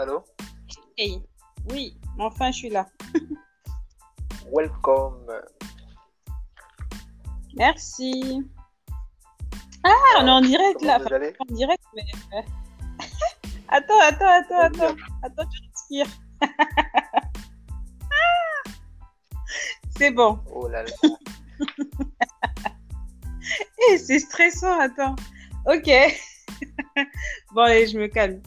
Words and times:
Allô? 0.00 0.24
Hey, 0.96 1.22
oui, 1.68 1.94
enfin 2.18 2.50
je 2.52 2.56
suis 2.56 2.70
là. 2.70 2.86
Welcome. 4.50 5.26
Merci. 7.54 8.42
Ah, 9.84 9.92
on 10.20 10.26
est 10.26 10.30
en 10.30 10.40
direct 10.40 10.80
là. 10.80 10.98
Allez? 11.10 11.34
En 11.38 11.44
direct, 11.54 11.84
mais. 11.94 12.06
euh, 12.32 12.40
attends, 13.68 14.00
attends, 14.00 14.26
attends, 14.26 14.60
attends. 14.60 14.96
Attends, 15.22 15.44
tu 15.50 15.60
respires. 15.68 16.06
C'est 19.98 20.12
bon. 20.12 20.38
Oh 20.50 20.66
là 20.66 20.84
là. 20.84 20.90
Eh, 23.90 23.98
c'est 23.98 24.18
stressant, 24.18 24.80
attends. 24.80 25.14
Ok. 25.66 25.90
bon, 27.52 27.62
allez, 27.62 27.86
je 27.86 27.98
me 27.98 28.06
calme. 28.06 28.40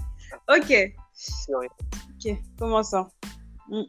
Ok, 0.50 0.96
Ok, 1.50 2.38
commençons. 2.58 3.08
Mm. 3.70 3.84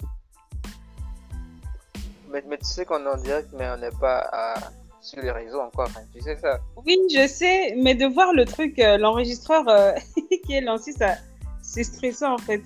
Mais, 2.31 2.43
mais 2.49 2.59
tu 2.59 2.65
sais 2.65 2.85
qu'on 2.85 3.05
est 3.05 3.09
en 3.09 3.17
direct, 3.17 3.49
mais 3.53 3.69
on 3.71 3.77
n'est 3.77 3.91
pas 4.01 4.19
à- 4.33 4.71
sur 5.01 5.21
les 5.21 5.31
réseaux 5.31 5.61
encore. 5.61 5.89
hein. 5.97 6.03
Tu 6.13 6.21
sais 6.21 6.37
ça 6.37 6.59
Oui, 6.85 6.99
je 7.13 7.27
sais, 7.29 7.75
mais 7.77 7.95
de 7.95 8.07
voir 8.07 8.33
le 8.33 8.45
truc, 8.45 8.79
euh, 8.79 8.97
l'enregistreur 8.97 9.69
euh, 9.69 9.93
qui 10.47 10.55
est 10.55 10.61
lancé, 10.61 10.93
ça, 10.93 11.15
c'est 11.63 11.85
stressant 11.85 12.35
en 12.35 12.39
fait. 12.39 12.63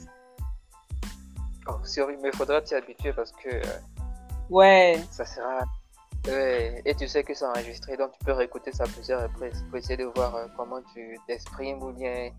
Oh, 1.67 1.73
mais 2.23 2.31
il 2.33 2.37
faudra 2.37 2.63
t'y 2.63 2.75
habituer 2.75 3.13
parce 3.13 3.33
que 3.33 3.49
euh, 3.49 3.61
Ouais, 4.49 4.99
ça 5.11 5.25
sera. 5.27 5.65
Ouais, 6.27 6.81
Et 6.85 6.95
tu 6.95 7.07
sais 7.07 7.23
que 7.23 7.35
c'est 7.35 7.45
enregistré, 7.45 7.97
donc 7.97 8.13
tu 8.13 8.25
peux 8.25 8.33
réécouter 8.33 8.73
ça 8.73 8.85
plusieurs 8.85 9.23
reprises 9.23 9.65
pour 9.69 9.79
essayer 9.79 9.97
de 9.97 10.05
voir 10.05 10.35
comment 10.57 10.81
tu 10.95 11.19
t'exprimes 11.27 11.83
ou 11.83 11.93
bien 11.93 12.31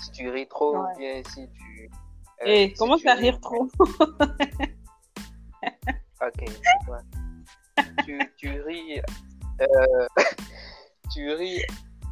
si 0.00 0.10
tu 0.12 0.28
ris 0.30 0.46
trop 0.48 0.76
Ouais. 0.76 0.92
ou 0.94 0.98
bien 0.98 1.22
si 1.32 1.48
tu. 1.50 1.90
euh, 2.42 2.46
et 2.46 2.68
si 2.68 2.74
comment 2.74 2.96
tu 2.98 3.08
ris. 3.08 3.14
rire 3.18 3.40
trop 3.40 3.68
Ok, 6.22 6.44
tu, 8.04 8.18
tu 8.38 8.60
ris. 8.62 9.00
euh, 9.60 10.06
tu 11.12 11.30
ris 11.32 11.62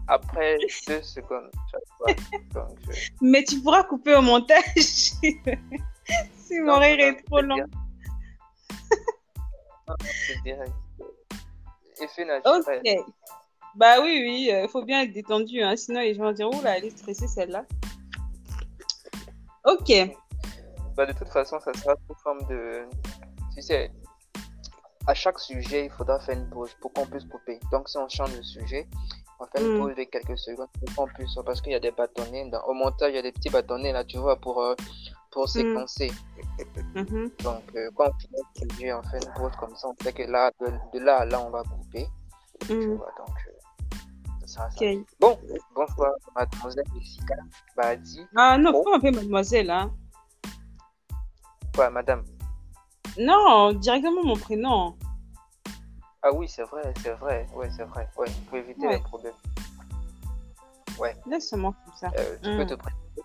après 0.09 0.59
deux 0.87 1.03
secondes. 1.03 1.51
Donc, 2.53 2.77
je- 2.91 3.09
Mais 3.23 3.43
tu 3.45 3.61
pourras 3.61 3.85
couper 3.85 4.15
au 4.15 4.21
montage 4.23 4.63
si 4.77 5.41
mon 6.61 6.79
rire 6.79 7.01
est 7.01 7.23
trop 7.25 7.41
long. 7.41 7.57
direct. 7.57 7.75
Non, 9.89 9.89
non, 9.89 9.95
c'est 10.01 10.43
direct. 10.43 10.73
Effet 12.03 12.23
Ok. 12.23 12.29
naturel. 12.29 13.05
Bah 13.77 13.97
oui, 14.03 14.21
oui, 14.25 14.51
il 14.53 14.69
faut 14.69 14.83
bien 14.85 15.03
être 15.03 15.13
détendu, 15.13 15.61
hein, 15.63 15.75
sinon 15.77 16.01
les 16.01 16.15
gens 16.15 16.25
vont 16.25 16.33
dire, 16.33 16.49
oula, 16.49 16.79
elle 16.79 16.85
est 16.87 16.97
stressée 16.99 17.27
celle-là. 17.29 17.65
Ok, 19.67 19.91
Bah, 20.97 21.07
de 21.07 21.13
toute 21.13 21.29
façon, 21.29 21.59
ça 21.61 21.73
sera 21.75 21.97
sous 22.07 22.15
forme 22.23 22.47
de. 22.49 22.87
Tu 23.55 23.63
sais, 23.63 23.91
à 25.09 25.15
chaque 25.15 25.39
sujet, 25.41 25.87
il 25.87 25.91
faudra 25.91 26.21
faire 26.21 26.37
une 26.39 26.49
pause 26.51 26.73
pour 26.81 26.93
qu'on 26.93 27.07
puisse 27.07 27.25
couper. 27.25 27.59
Donc, 27.73 27.89
si 27.89 27.97
on 27.99 28.09
change 28.09 28.37
de 28.37 28.43
sujet, 28.43 28.87
on 29.41 29.47
fait 29.47 29.61
une 29.65 29.75
Mm. 29.75 29.79
pause 29.79 29.95
de 29.97 30.05
quelques 30.05 30.39
secondes 30.39 30.69
pour 30.79 30.95
qu'on 30.95 31.13
puisse. 31.15 31.35
Parce 31.45 31.61
qu'il 31.61 31.73
y 31.73 31.75
a 31.75 31.81
des 31.81 31.91
bâtonnets. 31.91 32.49
Dans... 32.51 32.63
Au 32.65 32.75
montage, 32.75 33.11
il 33.11 33.17
y 33.17 33.19
a 33.19 33.23
des 33.23 33.33
petits 33.33 33.51
bâtonnets 33.51 33.93
là, 33.93 34.05
tu 34.05 34.19
vois, 34.19 34.37
pour, 34.37 34.63
euh, 34.63 34.75
pour 35.33 35.49
séquencer. 35.49 36.13
Mhm. 36.95 37.31
Donc, 37.43 37.63
euh, 37.75 37.91
quand 37.97 38.11
on 38.11 38.19
finit 38.21 38.37
le 38.63 38.71
sujet, 38.77 38.93
on 38.93 39.03
fait 39.03 39.19
une 39.25 39.33
pause 39.35 39.53
comme 39.59 39.75
ça. 39.75 39.89
On 39.89 39.97
sait 40.05 40.13
que 40.13 40.23
là, 40.23 40.53
de, 40.61 40.67
de 40.93 41.05
là 41.05 41.17
à 41.21 41.25
là, 41.25 41.41
on 41.45 41.51
va 41.51 41.63
couper. 41.65 42.07
Tu 42.67 42.73
Mhm. 42.75 42.95
vois, 42.97 43.13
donc, 43.19 43.35
euh, 43.49 43.54
ça 44.55 44.71
ça. 44.71 44.85
Bon, 45.21 45.39
bonsoir, 45.75 46.13
mademoiselle 46.37 46.85
Jessica. 46.95 47.35
Bah, 47.77 47.97
dis, 47.97 48.25
Ah 48.37 48.57
non, 48.59 48.73
faut 48.73 48.85
pas 49.01 49.11
mademoiselle, 49.11 49.71
hein? 49.71 49.93
quoi, 51.75 51.91
madame? 51.91 52.25
Non, 53.19 53.73
directement 53.73 54.25
mon 54.25 54.37
prénom. 54.37 54.97
Ah 56.23 56.33
oui, 56.33 56.49
c'est 56.49 56.63
vrai, 56.63 56.95
c'est 57.03 57.13
vrai. 57.15 57.47
Ouais, 57.55 57.69
c'est 57.77 57.85
vrai. 57.85 58.09
Ouais, 58.17 58.27
pour 58.49 58.57
éviter 58.59 58.87
Ouais. 58.87 58.95
les 58.97 59.03
problèmes. 59.03 59.35
Laisse-moi 61.27 61.75
comme 61.85 61.95
ça. 61.97 62.11
Euh, 62.17 62.37
tu 62.43 62.51
Mm. 62.51 62.57
peux 62.59 62.67
te 62.67 62.75
présenter, 62.75 63.23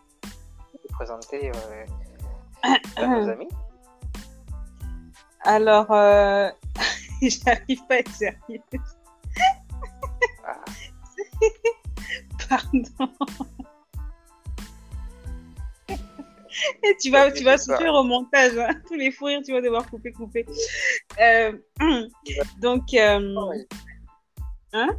te 0.88 0.94
présenter 0.94 1.52
euh, 1.56 1.86
à 2.98 3.08
nos 3.08 3.30
amis? 3.30 3.48
Alors, 5.42 5.92
euh... 5.92 6.50
j'arrive 7.22 7.86
pas 7.88 7.96
à 7.96 7.98
être 8.00 8.12
sérieuse. 8.12 8.62
Ah, 11.42 11.48
Pardon. 12.50 13.14
Et 16.84 16.96
tu 17.00 17.10
vas, 17.12 17.32
tu 17.32 17.44
vas 17.44 17.58
souffrir 17.58 17.94
au 17.94 18.04
montage. 18.04 18.58
hein. 18.58 18.70
Tous 18.88 18.96
les 18.96 19.12
fous 19.12 19.26
rires, 19.26 19.42
tu 19.46 19.54
vas 19.54 19.62
devoir 19.62 19.90
couper, 19.90 20.12
couper. 20.12 20.46
Euh, 21.20 21.54
donc, 22.62 22.94
euh, 22.94 23.48
ouais. 23.48 23.68
Hein? 24.74 24.90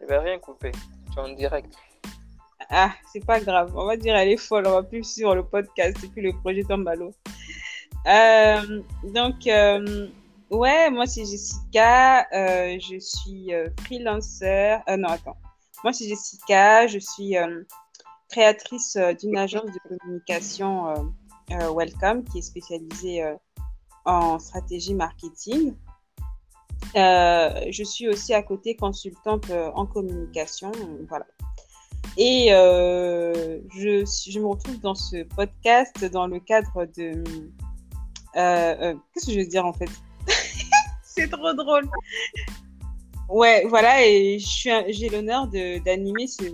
Je 0.00 0.06
vais 0.06 0.18
rien 0.18 0.38
couper. 0.38 0.72
Tu 1.12 1.18
es 1.18 1.20
en 1.20 1.28
direct. 1.34 1.72
ah, 2.70 2.92
c'est 3.12 3.24
pas 3.24 3.40
grave. 3.40 3.72
On 3.76 3.84
va 3.84 3.96
dire 3.96 4.16
elle 4.16 4.30
est 4.30 4.36
folle. 4.36 4.66
On 4.66 4.72
va 4.72 4.82
plus 4.82 5.04
sur 5.04 5.34
le 5.34 5.44
podcast 5.44 6.02
et 6.02 6.08
puis 6.08 6.22
le 6.22 6.32
projet 6.32 6.64
tombe 6.64 6.88
à 6.88 6.94
l'eau. 6.96 7.12
Euh, 8.06 8.82
donc, 9.14 9.46
euh, 9.46 10.08
ouais, 10.50 10.90
moi 10.90 11.06
c'est 11.06 11.24
Jessica. 11.24 12.26
euh, 12.32 12.78
je 12.80 12.98
suis 12.98 13.54
euh. 13.54 13.68
Euh, 13.92 14.96
non, 14.96 15.08
attends. 15.08 15.36
Moi 15.84 15.92
c'est 15.92 16.08
Jessica. 16.08 16.86
Je 16.86 16.98
suis 16.98 17.36
euh, 17.36 17.62
créatrice 18.28 18.96
d'une 19.20 19.36
agence 19.36 19.66
de 19.66 19.78
communication 19.88 21.14
Welcome 21.48 22.24
qui 22.24 22.38
est 22.38 22.42
spécialisée 22.42 23.24
en 24.04 24.38
stratégie 24.38 24.94
marketing. 24.94 25.74
Je 26.94 27.82
suis 27.84 28.08
aussi 28.08 28.34
à 28.34 28.42
côté 28.42 28.76
consultante 28.76 29.50
en 29.50 29.86
communication, 29.86 30.70
voilà. 31.08 31.26
Et 32.16 32.50
je, 32.50 34.38
me 34.38 34.46
retrouve 34.46 34.78
dans 34.78 34.94
ce 34.94 35.24
podcast 35.24 36.04
dans 36.04 36.28
le 36.28 36.38
cadre 36.38 36.86
de... 36.96 37.24
Qu'est-ce 38.32 39.26
que 39.26 39.32
je 39.32 39.40
veux 39.40 39.46
dire 39.46 39.66
en 39.66 39.72
fait? 39.72 39.90
C'est 41.12 41.28
trop 41.28 41.52
drôle. 41.54 41.88
Ouais, 43.28 43.64
voilà, 43.68 44.04
et 44.06 44.38
je 44.38 44.46
suis 44.46 44.70
un- 44.70 44.84
j'ai 44.88 45.08
l'honneur 45.08 45.46
de- 45.48 45.78
d'animer 45.84 46.26
ce, 46.26 46.44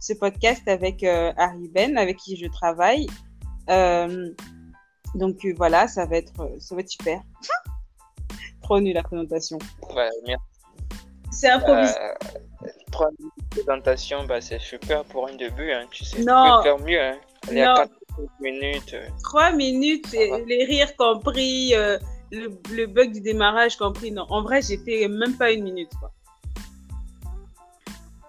ce 0.00 0.12
podcast 0.14 0.66
avec 0.68 1.02
euh, 1.02 1.32
Harry 1.36 1.68
Ben, 1.68 1.96
avec 1.98 2.16
qui 2.16 2.36
je 2.36 2.46
travaille. 2.46 3.06
Euh, 3.70 4.28
donc 5.14 5.44
euh, 5.44 5.52
voilà, 5.56 5.86
ça 5.88 6.06
va 6.06 6.16
être, 6.16 6.32
ça 6.60 6.74
va 6.74 6.80
être 6.80 6.88
super. 6.90 7.20
Trop 8.62 8.80
nul 8.80 8.94
la 8.94 9.02
présentation. 9.02 9.58
Ouais, 9.94 10.08
merci. 10.26 10.44
C'est 11.30 11.48
improvisé. 11.50 11.94
Euh, 11.98 12.68
trois 12.90 13.08
minutes 13.18 13.34
de 13.38 13.48
présentation, 13.50 14.24
bah, 14.24 14.40
c'est 14.40 14.58
super 14.60 15.04
pour 15.04 15.28
un 15.28 15.36
début. 15.36 15.70
Hein. 15.72 15.86
Tu 15.90 16.04
sais, 16.04 16.22
Non. 16.24 16.44
tu 16.44 16.56
peux 16.56 16.62
faire 16.62 16.78
mieux. 16.86 17.00
Hein. 17.02 17.18
Non. 17.52 17.74
à 17.74 17.86
4 17.86 17.90
minutes. 18.40 18.94
euh, 18.94 19.06
Trois 19.22 19.52
minutes, 19.52 20.12
et 20.14 20.30
les 20.46 20.64
rires 20.64 20.96
compris, 20.96 21.74
euh, 21.74 21.98
le, 22.30 22.58
le 22.74 22.86
bug 22.86 23.12
du 23.12 23.20
démarrage 23.20 23.76
compris. 23.76 24.10
Non, 24.12 24.26
en 24.28 24.42
vrai, 24.42 24.60
j'ai 24.62 24.78
fait 24.78 25.08
même 25.08 25.36
pas 25.36 25.50
une 25.52 25.64
minute. 25.64 25.90
Quoi. 25.98 26.12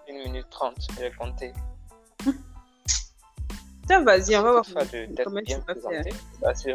1 0.08 0.12
minute 0.24 0.46
30, 0.50 0.74
je 0.96 1.00
vais 1.00 1.12
compter. 1.12 1.52
Tiens, 3.86 4.04
vas-y, 4.04 4.36
on 4.36 4.42
va 4.42 4.52
voir. 4.52 4.64
Comment 5.24 5.40
tu 5.40 5.44
bien 5.44 5.58
vas 5.66 5.74
faire. 5.74 6.14
bah, 6.40 6.54
c'est. 6.54 6.72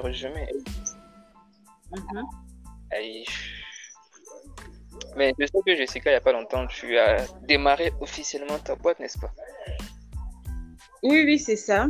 Aïe. 2.91 3.25
Mais 5.15 5.33
je 5.39 5.45
sais 5.45 5.59
que 5.65 5.75
Jessica, 5.75 6.09
il 6.09 6.13
n'y 6.13 6.17
a 6.17 6.21
pas 6.21 6.33
longtemps, 6.33 6.67
tu 6.67 6.97
as 6.97 7.25
démarré 7.43 7.93
officiellement 8.01 8.59
ta 8.59 8.75
boîte, 8.75 8.99
n'est-ce 8.99 9.17
pas? 9.17 9.31
Oui, 11.03 11.23
oui, 11.25 11.39
c'est 11.39 11.55
ça. 11.55 11.87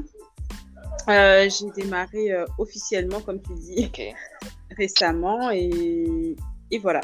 Euh, 1.09 1.49
j'ai 1.49 1.69
démarré 1.71 2.31
euh, 2.31 2.45
officiellement, 2.57 3.21
comme 3.21 3.41
tu 3.41 3.53
dis, 3.55 3.85
Ok. 3.85 4.01
récemment 4.77 5.51
et, 5.51 6.35
et 6.71 6.79
voilà. 6.79 7.01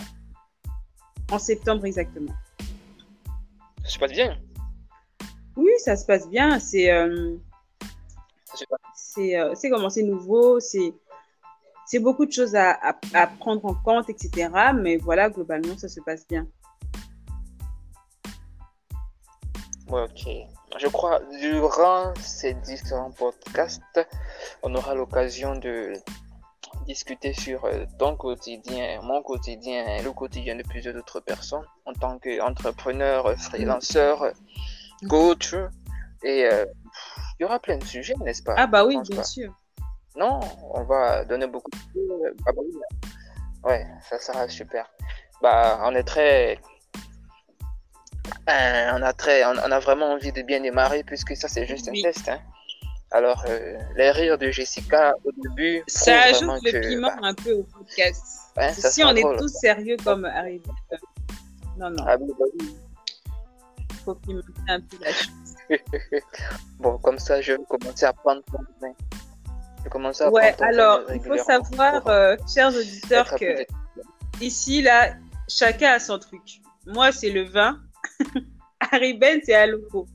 En 1.31 1.39
septembre 1.39 1.85
exactement. 1.85 2.33
Ça 3.83 3.89
se 3.89 3.99
passe 3.99 4.11
bien. 4.11 4.37
Oui, 5.55 5.71
ça 5.79 5.95
se 5.95 6.05
passe 6.05 6.29
bien. 6.29 6.59
C'est 6.59 6.91
euh, 6.91 7.35
c'est 8.95 9.39
euh, 9.39 9.53
c'est 9.55 9.69
comment? 9.69 9.89
C'est 9.89 10.03
nouveau, 10.03 10.59
c'est 10.59 10.93
c'est 11.87 11.99
beaucoup 11.99 12.25
de 12.25 12.31
choses 12.31 12.55
à, 12.55 12.71
à, 12.71 12.95
à 13.13 13.27
prendre 13.27 13.65
en 13.65 13.75
compte, 13.75 14.09
etc. 14.09 14.49
Mais 14.75 14.97
voilà, 14.97 15.29
globalement, 15.29 15.77
ça 15.77 15.89
se 15.89 15.99
passe 16.01 16.25
bien. 16.27 16.47
Ouais, 19.89 20.03
ok. 20.03 20.29
Je 20.79 20.87
crois, 20.87 21.19
durant 21.41 22.13
ces 22.15 22.53
différents 22.53 23.11
podcasts, 23.11 23.99
on 24.63 24.73
aura 24.73 24.95
l'occasion 24.95 25.57
de 25.57 25.91
discuter 26.93 27.33
sur 27.33 27.59
euh, 27.65 27.85
ton 27.99 28.15
quotidien, 28.17 29.01
mon 29.09 29.21
quotidien, 29.23 30.01
le 30.07 30.11
quotidien 30.11 30.55
de 30.57 30.63
plusieurs 30.71 30.95
autres 31.01 31.21
personnes 31.21 31.65
en 31.85 31.93
tant 31.93 32.15
qu'entrepreneur, 32.23 33.19
freelanceur, 33.47 34.15
coach 35.13 35.55
et 36.23 36.39
euh, 36.51 36.65
Il 37.39 37.43
y 37.43 37.45
aura 37.45 37.59
plein 37.59 37.77
de 37.77 37.85
sujets, 37.95 38.15
n'est-ce 38.25 38.43
pas? 38.43 38.55
Ah 38.57 38.67
bah 38.67 38.83
oui, 38.85 38.95
bien 39.09 39.17
pas. 39.17 39.23
sûr. 39.23 39.49
Non, 40.21 40.39
on 40.77 40.83
va 40.83 41.23
donner 41.25 41.47
beaucoup 41.47 41.71
de... 41.95 42.35
Ah 42.45 42.51
bah 42.55 42.61
oui. 42.65 42.73
Ouais, 43.67 43.83
ça 44.09 44.19
sera 44.19 44.47
super. 44.49 44.85
Bah, 45.41 45.79
on 45.87 45.95
est 45.95 46.03
très... 46.13 46.59
Euh, 48.49 48.91
on, 48.95 49.01
a 49.01 49.13
très... 49.13 49.37
on 49.45 49.55
on 49.67 49.71
a 49.71 49.79
vraiment 49.79 50.09
envie 50.15 50.33
de 50.37 50.41
bien 50.41 50.59
démarrer 50.67 51.03
puisque 51.03 51.35
ça, 51.41 51.47
c'est 51.47 51.65
juste 51.65 51.87
Oui. 51.91 51.99
un 51.99 52.11
test. 52.11 52.27
hein. 52.29 52.39
Alors, 53.13 53.43
euh, 53.49 53.77
les 53.97 54.09
rires 54.11 54.37
de 54.37 54.49
Jessica 54.51 55.13
au 55.25 55.31
début... 55.43 55.83
Ça 55.87 56.21
ajoute 56.21 56.63
le 56.63 56.71
que, 56.71 56.87
piment 56.87 57.07
bah, 57.07 57.17
un 57.23 57.33
peu 57.33 57.51
au 57.53 57.63
podcast. 57.63 58.23
ouais, 58.55 58.73
si 58.73 59.03
on 59.03 59.09
est 59.09 59.21
drôle. 59.21 59.37
tous 59.37 59.49
sérieux 59.49 59.97
comme 60.03 60.23
Harry 60.25 60.59
Potter, 60.59 61.03
non, 61.77 61.89
non, 61.89 62.05
Ah 62.07 62.15
oui, 62.17 62.31
bah 62.39 62.45
oui. 62.59 62.75
faut 64.05 64.15
pimenter 64.15 64.47
un 64.69 64.79
peu 64.79 64.97
la 65.01 65.11
chose. 65.11 65.27
Bon, 66.79 66.97
comme 66.99 67.19
ça, 67.19 67.41
je 67.41 67.53
vais 67.53 67.59
commencer 67.69 68.05
à 68.05 68.13
prendre 68.13 68.41
ton 68.45 68.59
vin. 68.81 68.93
Je 69.79 69.83
vais 69.83 69.89
commencer 69.89 70.23
à 70.23 70.29
Ouais, 70.31 70.53
prendre 70.53 70.57
ton 70.57 70.63
vin 70.63 70.69
alors, 70.69 71.11
il 71.13 71.21
faut 71.21 71.37
savoir, 71.37 72.07
euh, 72.07 72.37
chers 72.53 72.69
auditeurs, 72.69 73.35
que 73.35 73.65
ici, 74.39 74.81
là, 74.81 75.15
chacun 75.49 75.91
a 75.93 75.99
son 75.99 76.17
truc. 76.17 76.61
Moi, 76.85 77.11
c'est 77.11 77.29
le 77.29 77.43
vin. 77.43 77.77
Harry 78.91 79.13
Ben, 79.15 79.41
c'est 79.43 79.53
Aloco. 79.53 80.07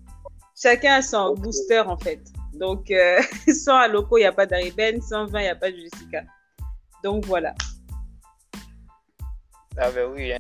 Chacun 0.61 0.95
a 0.95 1.03
son 1.03 1.35
booster, 1.35 1.81
en 1.81 1.99
fait. 1.99 2.21
Donc, 2.59 2.91
euh, 2.91 3.21
sans 3.65 3.77
Aloco, 3.77 4.17
il 4.19 4.23
n'y 4.23 4.27
a 4.27 4.33
pas 4.33 4.47
d'Harry 4.47 4.71
Ben. 4.73 5.01
Sans 5.01 5.27
vin, 5.27 5.41
il 5.41 5.45
n'y 5.45 5.49
a 5.49 5.57
pas 5.57 5.71
de 5.71 5.77
Jessica. 5.77 6.23
Donc, 7.05 7.25
voilà. 7.27 7.55
Ah 9.79 9.91
ben 9.91 10.11
oui. 10.13 10.33
hein. 10.33 10.39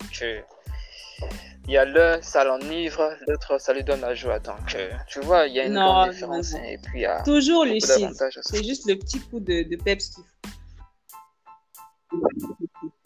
Donc, 0.00 0.22
euh, 0.22 0.40
il 1.66 1.72
y 1.72 1.76
a 1.76 1.84
l'un, 1.84 2.20
ça 2.22 2.44
l'enivre, 2.44 3.16
l'autre, 3.26 3.58
ça 3.60 3.72
lui 3.72 3.82
donne 3.84 4.00
la 4.00 4.14
joie. 4.14 4.38
Donc, 4.38 4.74
euh, 4.74 4.90
tu 5.08 5.20
vois, 5.20 5.46
il 5.46 5.54
y 5.54 5.60
a 5.60 5.64
une 5.64 5.74
Non, 5.74 5.80
grande 5.84 6.10
différence. 6.10 6.52
non. 6.52 6.58
hein, 6.58 6.62
et 6.64 6.78
puis, 6.78 7.00
il 7.00 7.02
y 7.02 7.06
a 7.06 7.22
Toujours 7.22 7.64
lucide. 7.64 8.10
C'est 8.42 8.64
juste 8.64 8.88
le 8.88 8.96
petit 8.96 9.20
coup 9.20 9.40
de, 9.40 9.62
de 9.68 9.76
peps 9.82 10.08
qu'il 10.10 10.24
faut. 10.24 10.28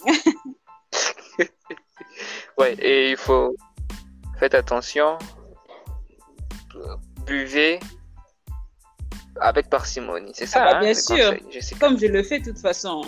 Ouais, 2.59 2.73
et 2.79 3.11
il 3.11 3.17
faut... 3.19 3.55
Faites 4.38 4.55
attention. 4.55 5.19
Buvez 7.27 7.81
avec 9.41 9.69
parcimonie. 9.71 10.33
C'est 10.35 10.47
ça, 10.47 10.62
Ah 10.62 10.73
bah, 10.73 10.79
hein, 10.79 10.81
bien 10.81 10.94
sûr. 10.94 11.35
Comme 11.81 11.99
je 11.99 12.06
le 12.06 12.23
fais 12.23 12.41
de 12.41 12.50
toute 12.50 12.61
façon. 12.61 13.03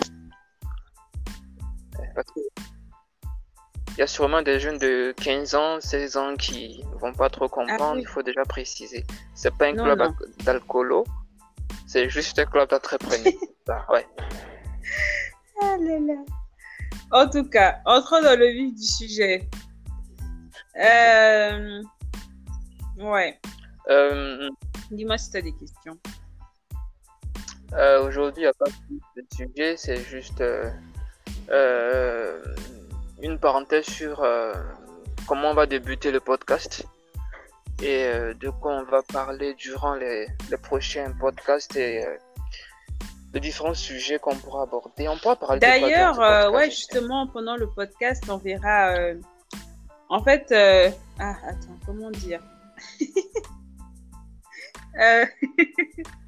Il 3.91 3.99
y 3.99 4.03
a 4.03 4.07
sûrement 4.07 4.41
des 4.41 4.59
jeunes 4.59 4.77
de 4.77 5.13
15 5.17 5.55
ans, 5.55 5.81
16 5.81 6.17
ans 6.17 6.35
qui 6.37 6.83
ne 6.93 6.99
vont 6.99 7.13
pas 7.13 7.29
trop 7.29 7.49
comprendre. 7.49 7.83
Ah 7.83 7.93
oui. 7.95 8.01
Il 8.01 8.07
faut 8.07 8.23
déjà 8.23 8.43
préciser. 8.45 9.05
C'est 9.35 9.53
pas 9.55 9.67
un 9.67 9.73
Non, 9.73 9.83
club 9.83 10.13
d'alcoolo, 10.45 11.03
c'est 11.87 12.09
juste 12.09 12.39
un 12.39 12.45
club 12.45 12.69
d'entrepreneurs. 12.69 13.33
Ah, 13.71 13.85
ouais. 13.93 14.07
Ah 15.61 15.75
là 15.79 15.99
là. 15.99 16.15
En 17.11 17.29
tout 17.29 17.47
cas, 17.47 17.77
entrons 17.85 18.19
dans 18.23 18.39
le 18.39 18.47
vif 18.47 18.73
du 18.73 18.83
sujet. 18.83 19.47
Euh... 20.75 21.83
Ouais. 22.97 23.39
Euh, 23.89 24.49
Dis-moi 24.89 25.19
si 25.19 25.29
tu 25.29 25.37
as 25.37 25.41
des 25.43 25.53
questions. 25.53 25.99
Euh, 27.73 28.05
Aujourd'hui, 28.07 28.43
il 28.43 28.45
n'y 28.45 28.49
a 28.49 28.53
pas 28.53 28.65
de 29.15 29.25
sujet, 29.35 29.77
c'est 29.77 29.97
juste 29.97 30.41
euh, 30.41 30.69
euh, 31.49 32.41
une 33.21 33.37
parenthèse 33.39 33.85
sur 33.85 34.25
comment 35.27 35.51
on 35.51 35.53
va 35.53 35.65
débuter 35.65 36.11
le 36.11 36.19
podcast 36.19 36.85
et 37.81 38.11
de 38.39 38.49
quoi 38.49 38.73
on 38.73 38.83
va 38.83 39.01
parler 39.03 39.53
durant 39.53 39.95
les, 39.95 40.27
les 40.49 40.57
prochains 40.57 41.11
podcasts 41.19 41.75
et 41.75 42.05
de 43.33 43.39
différents 43.39 43.73
sujets 43.73 44.19
qu'on 44.19 44.35
pourra 44.35 44.63
aborder. 44.63 45.07
On 45.07 45.17
pourra 45.17 45.35
parler 45.35 45.59
D'ailleurs, 45.59 46.19
euh, 46.19 46.49
ouais, 46.51 46.69
justement, 46.69 47.27
pendant 47.27 47.55
le 47.55 47.67
podcast, 47.69 48.23
on 48.29 48.37
verra. 48.37 48.95
euh, 48.95 49.15
En 50.09 50.23
fait, 50.23 50.51
euh, 50.51 50.89
ah, 51.19 51.35
attends, 51.47 51.77
comment 51.85 52.11
dire? 52.11 52.41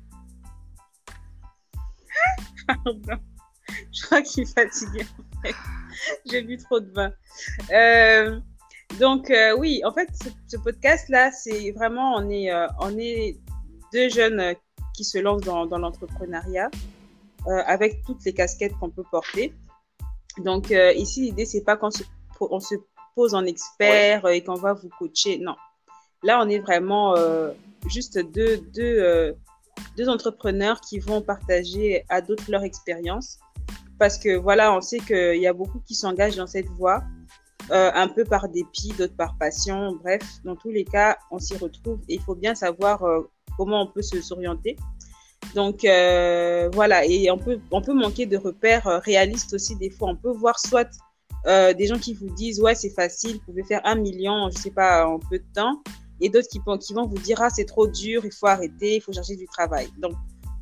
Pardon, 2.68 3.20
je 3.92 4.06
crois 4.06 4.22
qu'il 4.22 4.44
est 4.44 4.54
fatigué. 4.54 5.02
en 5.04 5.42
fait. 5.42 5.56
J'ai 6.26 6.42
bu 6.42 6.58
trop 6.58 6.80
de 6.80 6.92
vin. 6.92 7.12
Euh, 7.72 8.40
Donc 9.00 9.30
euh, 9.30 9.56
oui, 9.58 9.82
en 9.86 9.94
fait, 9.94 10.10
ce, 10.22 10.30
ce 10.48 10.58
podcast-là, 10.58 11.32
c'est 11.32 11.72
vraiment, 11.72 12.16
on 12.16 12.30
est, 12.30 12.52
euh, 12.52 12.68
on 12.80 12.98
est 12.98 13.38
deux 13.94 14.10
jeunes 14.10 14.56
qui 14.96 15.04
se 15.04 15.18
lancent 15.18 15.44
dans, 15.44 15.66
dans 15.66 15.78
l'entrepreneuriat 15.78 16.70
avec 17.66 18.04
toutes 18.06 18.24
les 18.26 18.34
casquettes 18.34 18.74
qu'on 18.74 18.92
peut 18.92 19.06
porter. 19.10 19.54
Donc 20.38 20.70
ici, 20.96 21.22
l'idée, 21.22 21.46
c'est 21.46 21.64
pas 21.64 21.76
qu'on 21.76 21.90
se, 21.90 22.04
on 22.40 22.60
se 22.60 22.76
pose 23.16 23.34
en 23.34 23.46
expert 23.46 24.28
et 24.28 24.44
qu'on 24.44 24.56
va 24.56 24.74
vous 24.74 24.90
coacher. 24.90 25.40
Non. 25.40 25.56
Là, 26.24 26.40
on 26.44 26.50
est 26.50 26.60
vraiment 26.60 27.16
juste 27.88 28.20
deux, 28.20 28.58
deux, 28.58 29.36
deux 29.98 30.10
entrepreneurs 30.10 30.82
qui 30.82 31.00
vont 31.00 31.22
partager 31.22 32.06
à 32.10 32.22
d'autres 32.22 32.50
leur 32.50 32.64
expérience. 32.64 33.40
Parce 34.00 34.18
que 34.18 34.36
voilà, 34.36 34.76
on 34.76 34.82
sait 34.82 35.00
qu'il 35.00 35.42
y 35.42 35.48
a 35.48 35.54
beaucoup 35.54 35.80
qui 35.80 35.94
s'engagent 35.94 36.38
dans 36.38 36.48
cette 36.48 36.70
voie, 36.70 37.04
euh, 37.70 37.92
un 37.94 38.08
peu 38.08 38.24
par 38.24 38.50
dépit, 38.50 38.94
d'autres 38.98 39.16
par 39.16 39.38
passion. 39.38 39.96
Bref, 40.02 40.22
dans 40.44 40.56
tous 40.56 40.72
les 40.72 40.84
cas, 40.84 41.18
on 41.30 41.40
s'y 41.40 41.56
retrouve 41.56 42.00
et 42.10 42.16
il 42.16 42.22
faut 42.22 42.36
bien 42.36 42.56
savoir 42.56 43.04
euh, 43.04 43.22
comment 43.58 43.84
on 43.84 43.88
peut 43.88 44.02
se 44.02 44.22
s'orienter. 44.22 44.76
Donc 45.56 45.86
euh, 45.86 46.70
voilà, 46.74 47.06
et 47.06 47.30
on 47.30 47.38
peut, 47.38 47.60
on 47.72 47.82
peut 47.82 47.94
manquer 47.94 48.26
de 48.26 48.38
repères 48.38 49.02
réalistes 49.04 49.54
aussi 49.54 49.76
des 49.76 49.90
fois. 49.90 50.10
On 50.10 50.16
peut 50.16 50.32
voir 50.32 50.60
soit 50.60 50.90
des 51.46 51.88
gens 51.88 51.98
qui 51.98 52.14
vous 52.14 52.30
disent 52.36 52.62
ouais 52.62 52.76
c'est 52.76 52.92
facile, 52.92 53.34
vous 53.38 53.46
pouvez 53.46 53.64
faire 53.64 53.82
un 53.84 53.96
million, 53.96 54.50
je 54.52 54.58
sais 54.58 54.72
pas, 54.72 55.08
en 55.08 55.18
peu 55.18 55.40
de 55.40 55.46
temps, 55.56 55.82
et 56.22 56.30
d'autres 56.30 56.48
qui, 56.48 56.60
qui 56.80 56.94
vont 56.94 57.08
vous 57.08 57.18
dire 57.18 57.42
ah 57.42 57.50
c'est 57.50 57.66
trop 57.66 57.88
dur, 57.88 58.24
il 58.26 58.32
faut 58.32 58.48
arrêter, 58.48 58.96
il 58.98 59.02
faut 59.02 59.12
chercher 59.12 59.36
du 59.36 59.48
travail. 59.48 59.88
Donc 60.00 60.14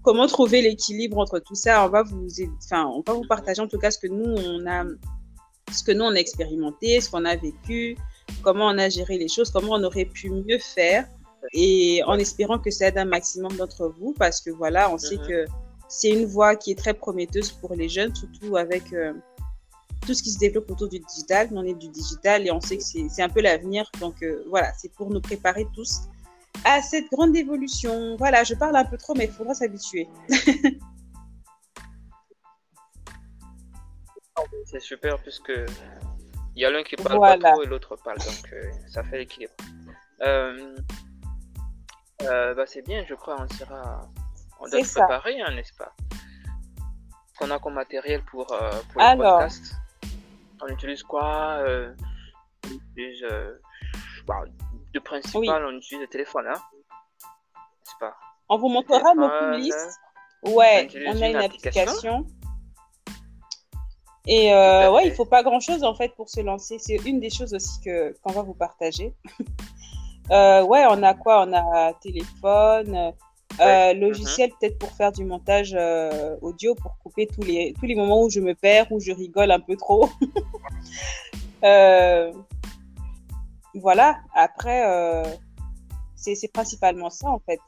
comment 0.04 0.28
trouver 0.28 0.62
l'équilibre 0.62 1.18
entre 1.18 1.40
tout 1.40 1.56
ça? 1.56 1.86
On 1.86 1.90
va 1.90 2.04
vous, 2.04 2.28
enfin 2.64 2.86
on 2.86 3.02
va 3.06 3.14
vous 3.14 3.28
partager 3.28 3.62
en 3.62 3.68
tout 3.68 3.78
cas 3.78 3.92
ce 3.92 4.00
que 4.00 4.08
nous 4.08 4.26
on 4.26 4.66
a, 4.68 4.86
ce 5.72 5.84
que 5.84 5.92
nous 5.92 6.06
on 6.06 6.12
a 6.12 6.16
expérimenté, 6.20 7.02
ce 7.02 7.10
qu'on 7.10 7.26
a 7.26 7.36
vécu, 7.36 7.98
comment 8.42 8.68
on 8.68 8.78
a 8.78 8.90
géré 8.90 9.18
les 9.18 9.28
choses, 9.28 9.52
comment 9.52 9.74
on 9.74 9.84
aurait 9.84 10.06
pu 10.06 10.30
mieux 10.30 10.60
faire 10.60 11.08
et 11.54 12.02
en 12.06 12.18
espérant 12.20 12.60
que 12.60 12.70
ça 12.72 12.88
aide 12.88 12.98
un 12.98 13.06
maximum 13.06 13.54
d'entre 13.54 13.94
vous 14.00 14.14
parce 14.18 14.42
que 14.42 14.50
voilà, 14.50 14.92
on 14.92 14.98
sait 14.98 15.18
Mhm. 15.18 15.28
que 15.28 15.46
c'est 15.88 16.10
une 16.10 16.26
voie 16.26 16.56
qui 16.56 16.72
est 16.72 16.78
très 16.78 16.94
prometteuse 16.94 17.52
pour 17.52 17.74
les 17.74 17.90
jeunes, 17.90 18.14
surtout 18.14 18.58
avec 18.58 18.94
euh, 18.94 19.14
tout 20.06 20.14
ce 20.14 20.24
qui 20.24 20.32
se 20.32 20.40
développe 20.40 20.70
autour 20.72 20.90
du 20.90 21.00
digital. 21.00 21.50
Nous, 21.52 21.58
on 21.58 21.64
est 21.64 21.74
du 21.74 21.90
digital 21.90 22.46
et 22.48 22.52
on 22.52 22.62
sait 22.62 22.78
que 22.78 22.84
c'est 22.84 23.08
c'est 23.10 23.22
un 23.22 23.30
peu 23.30 23.42
l'avenir. 23.42 23.90
Donc 24.00 24.22
euh, 24.24 24.44
voilà, 24.50 24.72
c'est 24.78 24.92
pour 24.94 25.10
nous 25.10 25.22
préparer 25.22 25.68
tous 25.74 26.02
à 26.66 26.82
cette 26.82 27.10
grande 27.12 27.36
évolution. 27.36 28.16
Voilà, 28.18 28.44
je 28.44 28.54
parle 28.56 28.76
un 28.76 28.86
peu 28.86 28.98
trop, 28.98 29.14
mais 29.16 29.26
il 29.26 29.32
faudra 29.32 29.54
s'habituer. 29.54 30.08
C'est 34.66 34.80
super 34.80 35.22
puisque 35.22 35.52
il 36.56 36.62
y 36.62 36.66
a 36.66 36.70
l'un 36.72 36.84
qui 36.84 36.96
parle 36.96 37.18
Voilà. 37.18 37.38
pas 37.38 37.52
trop 37.54 37.64
et 37.64 37.66
l'autre 37.66 37.96
parle, 38.04 38.18
donc 38.18 38.54
euh, 38.54 38.72
ça 38.88 39.04
fait 39.04 39.20
l'équilibre. 39.20 39.54
Euh, 40.22 40.76
bah, 42.54 42.66
c'est 42.66 42.86
bien, 42.86 43.06
je 43.08 43.14
crois, 43.16 43.38
on 43.40 43.48
sera, 43.56 44.02
on 44.60 44.68
doit 44.68 44.84
se 44.84 44.94
préparer, 44.94 45.42
hein, 45.42 45.54
n'est-ce 45.56 45.74
pas? 45.74 45.94
Qu'on 47.38 47.50
a 47.52 47.60
comme 47.60 47.76
matériel 47.76 48.24
pour, 48.26 48.52
euh, 48.52 48.72
pour 48.92 49.02
le 49.02 49.08
Alors. 49.08 49.40
podcast. 49.40 49.74
On 50.62 50.68
utilise 50.68 51.04
quoi 51.04 51.58
euh, 51.60 51.94
On 52.66 52.70
utilise, 52.70 53.24
euh, 53.24 53.60
bah, 54.28 54.42
de 54.94 55.00
principal, 55.00 55.40
Oui. 55.42 55.50
on 55.50 55.78
utilise 55.78 56.02
le 56.02 56.08
téléphone, 56.08 56.46
hein 56.48 56.60
N'est-ce 56.74 57.96
pas 58.00 58.16
On 58.50 58.58
vous 58.58 58.70
montrera 58.70 59.14
nos 59.14 59.30
coulisses. 59.30 59.98
Ouais, 60.44 60.88
on 61.08 61.22
a 61.22 61.28
une 61.30 61.36
application. 61.38 61.82
application. 61.82 62.26
Et 64.28 64.54
euh, 64.54 64.92
ouais, 64.92 65.08
il 65.08 65.14
faut 65.14 65.26
pas 65.26 65.42
grand 65.44 65.60
chose 65.60 65.84
en 65.84 65.96
fait 65.96 66.16
pour 66.16 66.30
se 66.30 66.40
lancer. 66.42 66.78
C'est 66.78 66.98
une 66.98 67.20
des 67.20 67.30
choses 67.30 67.54
aussi 67.54 67.82
que 67.82 68.14
qu'on 68.22 68.32
va 68.32 68.42
vous 68.44 68.54
partager. 68.56 69.16
Euh, 70.32 70.62
ouais, 70.64 70.86
on 70.88 71.02
a 71.02 71.16
quoi? 71.16 71.44
On 71.48 71.54
a 71.54 71.92
téléphone, 71.94 72.96
euh, 72.96 73.12
Ouais. 73.66 73.94
logiciel 73.94 74.50
peut-être 74.60 74.78
pour 74.80 74.92
faire 74.92 75.12
du 75.12 75.26
montage 75.26 75.76
euh, 75.78 76.38
audio 76.42 76.76
pour 76.76 76.98
couper 77.00 77.28
tous 77.28 77.42
les 77.42 77.74
tous 77.78 77.86
les 77.86 77.96
moments 77.96 78.24
où 78.24 78.30
je 78.30 78.40
me 78.40 78.54
perds, 78.56 78.92
où 78.92 79.00
je 79.00 79.12
rigole 79.12 79.52
un 79.52 79.60
peu 79.60 79.76
trop. 79.76 80.10
Euh, 81.66 82.32
voilà. 83.76 84.18
Après, 84.34 84.88
euh, 84.88 85.24
c'est 86.16 86.34
c'est 86.34 86.48
principalement 86.48 87.10
ça 87.10 87.28
en 87.30 87.40
fait. 87.40 87.60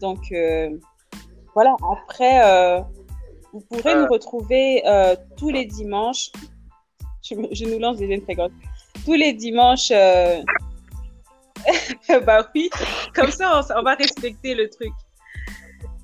Donc 0.00 0.20
euh, 0.32 0.76
voilà, 1.54 1.76
après, 1.92 2.44
euh, 2.44 2.80
vous 3.52 3.60
pourrez 3.60 3.94
Euh. 3.94 4.02
nous 4.02 4.12
retrouver 4.12 4.82
euh, 4.86 5.14
tous 5.36 5.50
les 5.50 5.64
dimanches. 5.66 6.30
Je, 7.22 7.34
je 7.52 7.64
nous 7.66 7.78
lance 7.78 7.98
des 7.98 8.20
fréquentes. 8.20 8.52
Tous 9.04 9.14
les 9.14 9.32
dimanches. 9.32 9.90
euh, 9.90 10.42
bah 12.26 12.48
oui, 12.54 12.70
comme 13.14 13.30
ça, 13.30 13.60
on, 13.60 13.78
on 13.78 13.82
va 13.82 13.94
respecter 13.94 14.54
le 14.54 14.68
truc. 14.68 14.92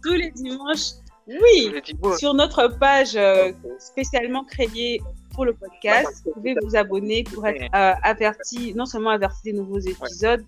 Tous 0.03 0.15
les 0.15 0.31
dimanches. 0.31 0.93
Oui, 1.27 1.73
sur 2.19 2.35
notre 2.35 2.67
page 2.67 3.15
euh, 3.15 3.53
spécialement 3.79 4.45
créée 4.45 5.01
pour 5.35 5.45
le 5.45 5.55
podcast, 5.55 6.23
vous 6.25 6.33
pouvez 6.33 6.57
vous 6.63 6.75
abonner 6.75 7.23
pour 7.23 7.47
être 7.47 7.63
euh, 7.75 7.95
averti, 8.03 8.75
non 8.75 8.85
seulement 8.85 9.11
averti 9.11 9.41
des 9.45 9.53
nouveaux 9.53 9.79
épisodes, 9.79 10.45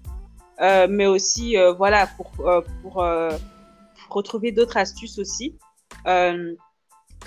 mais 0.60 1.06
aussi 1.06 1.54
voilà 1.76 2.08
pour 2.16 2.32
pour, 2.32 3.04
pour 4.04 4.16
retrouver 4.16 4.50
d'autres 4.50 4.76
astuces 4.76 5.20
aussi. 5.20 5.54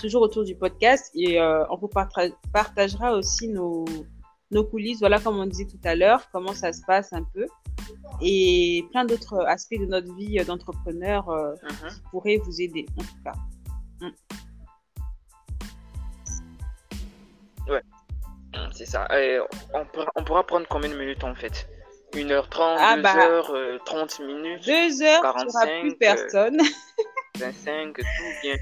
Toujours 0.00 0.22
autour 0.22 0.44
du 0.44 0.54
podcast 0.54 1.10
et 1.14 1.40
euh, 1.40 1.64
on 1.70 1.76
vous 1.76 1.88
partagera 1.88 3.12
aussi 3.12 3.48
nos 3.48 3.86
nos 4.50 4.64
coulisses, 4.64 5.00
voilà 5.00 5.18
comme 5.18 5.38
on 5.38 5.46
disait 5.46 5.66
tout 5.66 5.80
à 5.84 5.94
l'heure, 5.94 6.28
comment 6.32 6.54
ça 6.54 6.72
se 6.72 6.82
passe 6.86 7.12
un 7.12 7.22
peu 7.22 7.46
et 8.22 8.84
plein 8.92 9.04
d'autres 9.04 9.44
aspects 9.46 9.78
de 9.78 9.86
notre 9.86 10.12
vie 10.14 10.42
d'entrepreneur 10.44 11.28
euh, 11.28 11.52
mhm. 11.62 11.88
qui 11.90 12.00
pourraient 12.10 12.38
vous 12.38 12.60
aider 12.60 12.86
en 12.96 13.02
tout 13.02 13.22
cas. 13.24 13.32
C'est 18.72 18.86
ça. 18.86 19.06
Et 19.18 19.38
on, 19.74 19.84
pourra, 19.86 20.06
on 20.16 20.24
pourra 20.24 20.46
prendre 20.46 20.66
combien 20.68 20.90
de 20.90 20.96
minutes 20.96 21.24
en 21.24 21.34
fait? 21.34 21.68
1h30, 22.12 22.76
Ah, 22.78 22.96
bah. 22.98 23.14
2h, 23.14 23.84
30 23.84 24.20
minutes, 24.20 24.64
Deux 24.66 25.02
heures, 25.02 25.20
tu 25.20 25.46
n'auras 25.46 25.66
45, 25.66 25.80
plus 25.80 25.96
personne. 25.96 26.58
25, 27.38 27.94
tout 27.94 28.02
bien. 28.42 28.56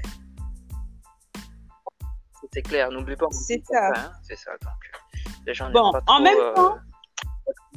C'est 2.53 2.61
clair, 2.61 2.91
n'oublie 2.91 3.15
pas. 3.15 3.27
C'est 3.31 3.61
ça. 3.65 3.87
hein, 3.95 4.11
C'est 4.23 4.37
ça. 4.37 4.51
Donc, 4.51 4.71
euh, 4.71 4.97
les 5.45 5.53
gens 5.53 5.69
Bon, 5.71 5.91
pas 5.91 5.99
en 6.07 6.15
trop, 6.15 6.23
même 6.23 6.37
euh, 6.39 6.53
temps, 6.53 6.77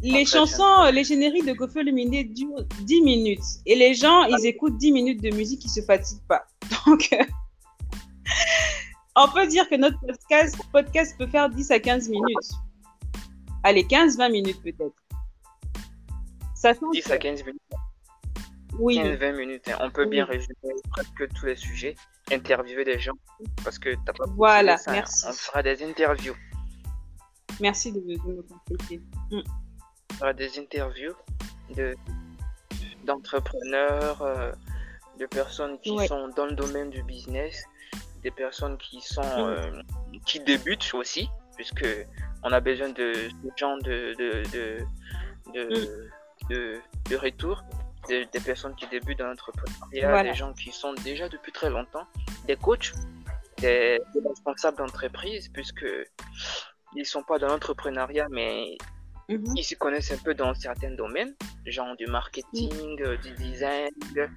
Les 0.03 0.25
chansons, 0.25 0.85
les 0.93 1.05
génériques 1.05 1.45
de 1.47 1.53
Gofeu 1.53 1.83
Luminé 1.83 2.25
durent 2.25 2.65
10 2.83 3.03
minutes. 3.03 3.45
Et 3.67 3.75
les 3.75 3.95
gens, 3.95 4.25
ils 4.25 4.47
écoutent 4.47 4.77
10 4.79 4.93
minutes 4.93 5.23
de 5.23 5.31
musique, 5.35 5.65
ils 5.65 5.69
se 5.71 5.81
fatiguent 5.83 6.27
pas. 6.29 6.45
Donc, 6.87 7.09
euh, 7.13 7.25
on 9.17 9.29
peut 9.29 9.47
dire 9.47 9.69
que 9.69 9.75
notre 9.75 9.99
podcast, 10.01 10.57
podcast 10.73 11.17
peut 11.19 11.27
faire 11.27 11.49
10 11.51 11.71
à 11.73 11.81
15 11.81 12.09
minutes. 12.09 12.51
Allez, 13.65 13.83
15-20 13.85 14.31
minutes 14.31 14.63
peut-être. 14.63 14.95
Sachant 16.55 16.91
10 16.91 17.03
que- 17.03 17.13
à 17.13 17.19
15 17.19 17.45
minutes, 17.45 17.61
oui, 18.79 18.99
15-20 18.99 19.33
minutes. 19.37 19.69
hein. 19.69 19.79
On 19.81 19.91
peut 19.91 20.05
Oui. 20.05 20.11
bien 20.11 20.25
résumer 20.25 20.55
presque 20.91 21.29
tous 21.35 21.47
les 21.47 21.57
sujets, 21.57 21.97
interviewer 22.31 22.85
des 22.85 22.99
gens, 23.01 23.13
parce 23.65 23.79
que 23.79 23.91
t'as 24.07 24.13
pas 24.13 24.25
Voilà, 24.37 24.77
ça, 24.77 24.91
hein. 24.93 24.95
merci. 24.95 25.27
On 25.29 25.33
fera 25.33 25.63
des 25.65 25.83
interviews. 25.83 26.35
Merci 27.61 27.93
de, 27.93 28.01
de 28.01 28.33
me 28.33 28.43
compléter. 28.43 29.01
On 29.33 29.43
fera 30.15 30.33
des 30.33 30.59
interviews 30.59 31.15
de 31.77 31.95
d'entrepreneurs, 33.05 34.21
euh, 34.23 34.53
de 35.19 35.27
personnes 35.27 35.79
qui 35.81 35.93
Ouais. 35.93 36.07
sont 36.07 36.29
dans 36.37 36.47
le 36.47 36.55
domaine 36.55 36.91
du 36.91 37.03
business, 37.03 37.65
des 38.23 38.31
personnes 38.31 38.77
qui 38.79 39.01
sont 39.01 39.23
Mhm. 39.23 39.49
euh, 39.49 39.83
qui 40.27 40.41
débutent 40.41 40.93
aussi, 40.95 41.29
puisque 41.57 41.87
on 42.43 42.53
a 42.53 42.61
besoin 42.61 42.91
de 42.91 43.13
ce 43.15 43.49
genre 43.57 43.79
de 43.83 44.15
de 44.19 44.43
de 44.53 44.85
de, 45.55 45.65
Mm. 45.65 46.49
de, 46.51 46.79
de 47.09 47.17
retour, 47.17 47.63
des, 48.07 48.27
des 48.27 48.41
personnes 48.41 48.75
qui 48.77 48.87
débutent 48.89 49.19
dans 49.19 49.29
l'entrepreneuriat, 49.29 50.11
Voilà. 50.11 50.31
des 50.31 50.37
gens 50.37 50.53
qui 50.53 50.71
sont 50.73 50.93
déjà 51.03 51.27
depuis 51.31 51.53
très 51.53 51.71
longtemps, 51.71 52.07
des 52.47 52.57
coachs, 52.57 52.93
des, 53.57 53.99
des 54.15 54.29
responsables 54.29 54.77
d'entreprise, 54.77 55.49
puisque 55.49 55.87
ils 56.95 57.07
sont 57.07 57.23
pas 57.23 57.39
dans 57.39 57.49
l'entrepreneuriat, 57.49 58.27
mais 58.31 58.77
Mhm. 59.29 59.45
ils 59.57 59.65
s'y 59.65 59.77
connaissent 59.77 60.11
un 60.13 60.17
peu 60.19 60.33
dans 60.35 60.55
certains 60.55 60.93
domaines, 60.93 61.35
genre 61.67 61.95
du 61.97 62.07
marketing, 62.07 63.01
euh, 63.03 63.17
du 63.19 63.31
design, 63.33 63.91
de, 64.15 64.29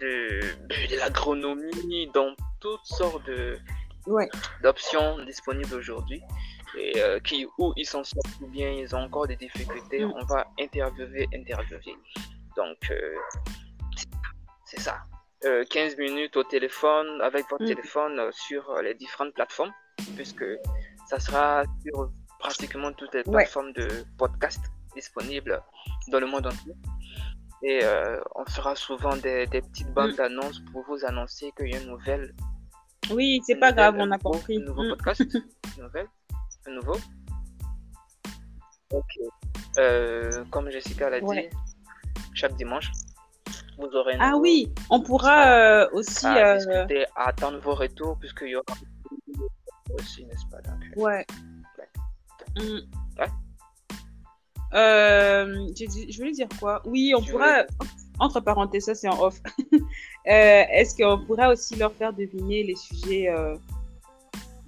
de 0.00 0.96
l'agronomie, 0.96 2.08
dans 2.14 2.34
toutes 2.60 2.84
sortes 2.84 3.24
de, 3.26 3.58
Ouais. 4.06 4.28
d'options 4.62 5.18
disponibles 5.24 5.74
aujourd'hui. 5.74 6.22
Et 6.76 6.92
euh, 7.02 7.18
qui, 7.20 7.46
où 7.58 7.72
ils 7.76 7.84
s'en 7.86 8.04
sortent 8.04 8.40
ou 8.40 8.46
bien 8.46 8.70
ils 8.70 8.94
ont 8.94 9.00
encore 9.00 9.26
des 9.26 9.36
difficultés, 9.36 10.04
Mm. 10.04 10.12
on 10.16 10.24
va 10.26 10.46
interviewer, 10.60 11.26
interviewer. 11.34 11.96
Donc, 12.56 12.76
euh, 12.90 13.16
c'est 14.64 14.80
ça. 14.80 14.98
Euh, 15.44 15.64
15 15.70 15.96
minutes 15.98 16.36
au 16.36 16.44
téléphone, 16.44 17.20
avec 17.22 17.48
votre 17.50 17.64
Mm. 17.64 17.68
téléphone 17.68 18.18
euh, 18.20 18.30
sur 18.32 18.80
les 18.82 18.94
différentes 18.94 19.34
plateformes, 19.34 19.72
puisque 20.14 20.44
ça 21.08 21.18
sera 21.18 21.62
sur 21.82 22.10
pratiquement 22.38 22.92
toutes 22.92 23.14
les 23.14 23.22
Ouais. 23.26 23.32
plateformes 23.44 23.72
de 23.72 23.88
podcast 24.16 24.60
disponibles 24.94 25.60
dans 26.12 26.20
le 26.20 26.26
monde 26.26 26.46
entier. 26.46 26.74
Et 27.62 27.80
euh, 27.82 28.20
on 28.36 28.44
fera 28.44 28.76
souvent 28.76 29.16
des, 29.16 29.46
des 29.48 29.62
petites 29.62 29.92
bandes 29.92 30.12
Mm. 30.12 30.16
d'annonces 30.16 30.60
pour 30.70 30.84
vous 30.88 31.04
annoncer 31.04 31.50
qu'il 31.56 31.70
y 31.72 31.74
a 31.76 31.80
une 31.80 31.88
nouvelle 31.88 32.32
Oui, 33.10 33.40
c'est 33.44 33.56
pas 33.56 33.72
grave, 33.72 33.96
on 33.98 34.10
a 34.12 34.18
compris. 34.18 34.58
Un 34.58 34.66
nouveau 34.66 34.84
Mm. 34.84 34.88
podcast 34.90 35.20
Une 35.76 35.82
nouvelle 35.84 36.06
Un 36.66 36.72
nouveau 36.72 36.96
Ok. 38.92 39.04
Euh, 39.78 40.44
comme 40.50 40.70
Jessica 40.70 41.10
l'a 41.10 41.18
Ouais. 41.20 41.50
dit, 41.50 41.56
chaque 42.34 42.54
dimanche, 42.56 42.90
vous 43.78 43.88
aurez 43.94 44.16
Ah 44.18 44.30
nouveau 44.30 44.42
oui, 44.42 44.72
on 44.90 45.00
pourra 45.02 45.46
euh, 45.82 45.88
aussi. 45.92 46.26
à 46.26 46.56
discuter, 46.56 47.06
à 47.16 47.28
attendre 47.28 47.58
vos 47.58 47.74
retours, 47.74 48.16
puisqu'il 48.18 48.48
y 48.48 48.56
aura 48.56 48.64
aussi, 49.94 50.24
n'est-ce 50.24 50.46
pas? 50.50 50.60
Donc, 50.62 50.80
euh, 50.96 51.00
Ouais. 51.02 51.26
Ouais. 51.78 52.62
Mm. 52.62 52.80
Ouais. 53.20 53.28
Euh, 54.74 55.66
dit- 55.72 56.12
je 56.12 56.18
voulais 56.18 56.32
dire 56.32 56.48
quoi? 56.60 56.82
Oui, 56.84 57.14
on 57.16 57.22
Tu 57.22 57.32
pourra, 57.32 57.64
entre 58.18 58.40
parenthèses, 58.40 58.84
ça 58.84 58.94
c'est 58.94 59.08
en 59.08 59.20
off. 59.20 59.40
Euh, 60.26 60.64
Est-ce 60.70 60.94
qu'on 60.94 61.24
pourra 61.24 61.48
aussi 61.48 61.74
leur 61.76 61.90
faire 61.94 62.12
deviner 62.12 62.62
les 62.62 62.76
sujets 62.76 63.30
euh, 63.30 63.56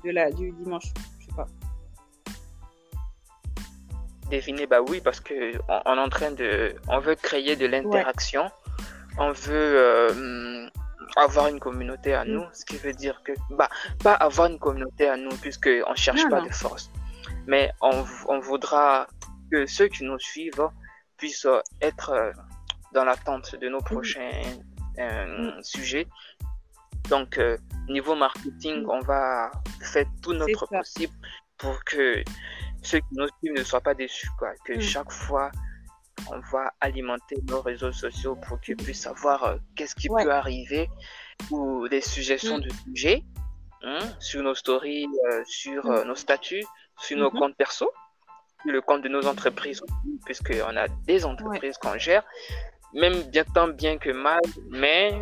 de 0.03 0.11
la, 0.11 0.31
du 0.31 0.53
dimanche? 0.53 0.87
Je 1.19 1.27
sais 1.27 1.33
pas. 1.37 1.47
Deviner, 4.31 4.67
bah 4.67 4.81
oui, 4.89 5.03
parce 5.03 5.21
que 5.21 5.59
on, 5.69 5.81
on 5.85 5.97
est 5.97 6.01
en 6.01 6.09
train 6.09 6.31
de, 6.31 6.75
on 6.89 6.99
veut 7.01 7.15
créer 7.15 7.57
de 7.57 7.67
l'interaction, 7.67 8.51
on 9.19 9.33
veut 9.33 10.11
avoir 11.17 11.49
une 11.49 11.61
communauté 11.61 12.15
à 12.15 12.25
Mm. 12.25 12.29
nous, 12.29 12.45
ce 12.53 12.65
qui 12.65 12.77
veut 12.77 12.93
dire 12.93 13.23
que, 13.25 13.33
bah, 13.51 13.69
pas 14.03 14.15
avoir 14.15 14.49
une 14.51 14.59
communauté 14.59 15.09
à 15.09 15.17
nous, 15.17 15.31
puisque 15.43 15.71
on 15.87 15.95
cherche 15.95 16.23
Non, 16.25 16.31
pas 16.31 16.41
non. 16.41 16.47
de 16.49 16.53
force, 16.55 16.91
mais 17.47 17.73
on, 17.81 18.05
on 18.29 18.41
voudra 18.41 19.07
que 19.51 19.67
ceux 19.67 19.89
qui 19.89 20.05
nous 20.05 20.19
suivent 20.19 20.69
puissent 21.17 21.47
euh, 21.47 21.61
être 21.81 22.11
euh, 22.11 22.33
dans 22.95 23.05
l'attente 23.05 23.55
de 23.57 23.69
nos 23.69 23.81
prochains 23.81 24.43
euh, 24.99 25.53
sujets. 25.63 26.07
Donc, 27.09 27.39
euh, 27.39 27.57
niveau 27.89 28.15
marketing, 28.15 28.83
Mm. 28.85 28.91
on 28.91 29.01
va 29.01 29.51
faire 29.83 30.07
tout 30.23 30.33
notre 30.35 30.67
possible 30.67 31.13
pour 31.59 31.83
que 31.85 32.23
ceux 32.83 32.99
qui 33.01 33.13
nous 33.13 33.27
suivent 33.39 33.55
ne 33.59 33.63
soient 33.65 33.81
pas 33.81 33.95
déçus. 33.95 34.29
Quoi. 34.39 34.53
Que 34.65 34.75
Mm. 34.75 34.81
chaque 34.81 35.13
fois, 35.13 35.51
on 36.31 36.39
va 36.53 36.73
alimenter 36.81 37.37
nos 37.49 37.61
réseaux 37.63 37.93
sociaux 37.93 38.37
pour 38.37 38.61
qu'ils 38.61 38.77
puissent 38.77 39.03
savoir 39.03 39.45
euh, 39.45 39.57
qu'est-ce 39.77 39.95
qui 39.95 40.09
Ouais. 40.11 40.25
peut 40.25 40.33
arriver 40.33 40.89
ou 41.51 41.89
des 41.89 42.01
suggestions 42.01 42.59
Mm. 42.59 42.63
de 42.63 42.71
sujets 42.85 43.25
hein, 43.83 43.99
sur 44.19 44.43
nos 44.43 44.55
stories, 44.55 45.07
euh, 45.31 45.43
sur 45.47 45.87
Mm. 45.87 45.91
euh, 45.91 46.05
nos 46.05 46.15
statuts, 46.15 46.65
sur 46.99 47.17
nos 47.19 47.31
Mhm. 47.31 47.39
comptes 47.39 47.57
perso, 47.57 47.91
sur 48.63 48.73
le 48.73 48.81
compte 48.83 49.03
de 49.03 49.09
nos 49.09 49.27
entreprises, 49.27 49.83
puisqu'on 50.27 50.77
a 50.77 50.87
des 51.07 51.25
entreprises 51.25 51.79
qu'on 51.79 51.97
gère, 51.99 52.25
même 52.93 53.23
bien 53.31 53.45
tant 53.55 53.69
bien 53.69 53.97
que 53.97 54.11
mal, 54.11 54.41
mais 54.69 55.13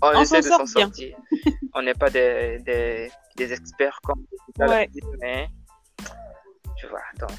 on, 0.00 0.08
On 0.16 0.20
essaie 0.22 0.40
de 0.40 0.48
s'en 0.48 0.66
sortir. 0.66 1.16
on 1.74 1.82
n'est 1.82 1.94
pas 1.94 2.08
des, 2.10 2.58
des, 2.60 3.10
des 3.36 3.52
experts 3.52 4.00
comme 4.02 4.24
Ouais. 4.58 4.88
mais 5.20 5.48
tu 6.78 6.86
vois, 6.88 7.02
donc 7.20 7.30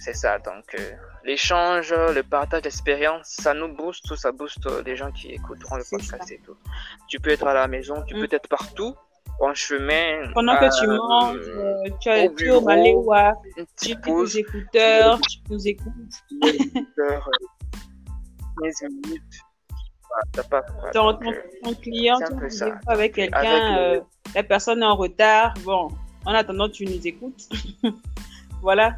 c'est 0.00 0.14
ça. 0.14 0.38
Donc 0.38 0.64
euh, 0.74 0.92
l'échange, 1.24 1.92
le 1.92 2.22
partage 2.22 2.62
d'expérience, 2.62 3.26
ça 3.44 3.52
nous 3.54 3.68
booste, 3.74 4.14
ça 4.16 4.32
booste 4.32 4.66
euh, 4.66 4.82
les 4.84 4.96
gens 4.96 5.12
qui 5.12 5.28
écouteront 5.32 5.76
le 5.76 5.84
podcast 5.88 6.24
ça. 6.28 6.34
et 6.34 6.40
tout. 6.44 6.56
Tu 7.08 7.20
peux 7.20 7.30
être 7.30 7.46
à 7.46 7.54
la 7.54 7.68
maison, 7.68 8.02
tu 8.06 8.14
Mm. 8.16 8.20
peux 8.26 8.34
être 8.36 8.48
partout, 8.48 8.94
en 9.40 9.54
chemin. 9.54 10.30
Pendant 10.34 10.56
que 10.56 10.68
tu 10.80 10.86
euh, 10.88 10.96
manges, 10.96 11.48
euh, 11.48 11.84
tu 12.00 12.08
as 12.10 12.28
tu 12.28 12.50
au 12.50 12.60
Maléwa, 12.60 13.32
tu 13.80 13.90
écoutes 13.92 14.32
tes 14.32 14.38
écouteurs, 14.40 15.20
tu 15.20 15.38
nous 15.48 15.68
écoutes. 15.68 16.14
heure, 16.98 17.28
euh, 17.28 18.62
15 18.62 18.82
minutes. 18.90 19.22
Passe, 20.50 20.64
quoi. 20.80 20.90
Ton, 20.90 21.74
client, 21.80 22.18
tu 22.18 22.64
avec 22.88 23.14
quelqu'un, 23.14 23.94
le- 23.94 24.02
la 24.34 24.42
personne 24.42 24.82
est 24.82 24.86
en 24.86 24.96
retard. 24.96 25.54
Bon, 25.64 25.88
en 26.26 26.34
attendant, 26.34 26.68
tu 26.68 26.84
nous 26.84 27.06
écoutes. 27.06 27.48
voilà. 28.62 28.96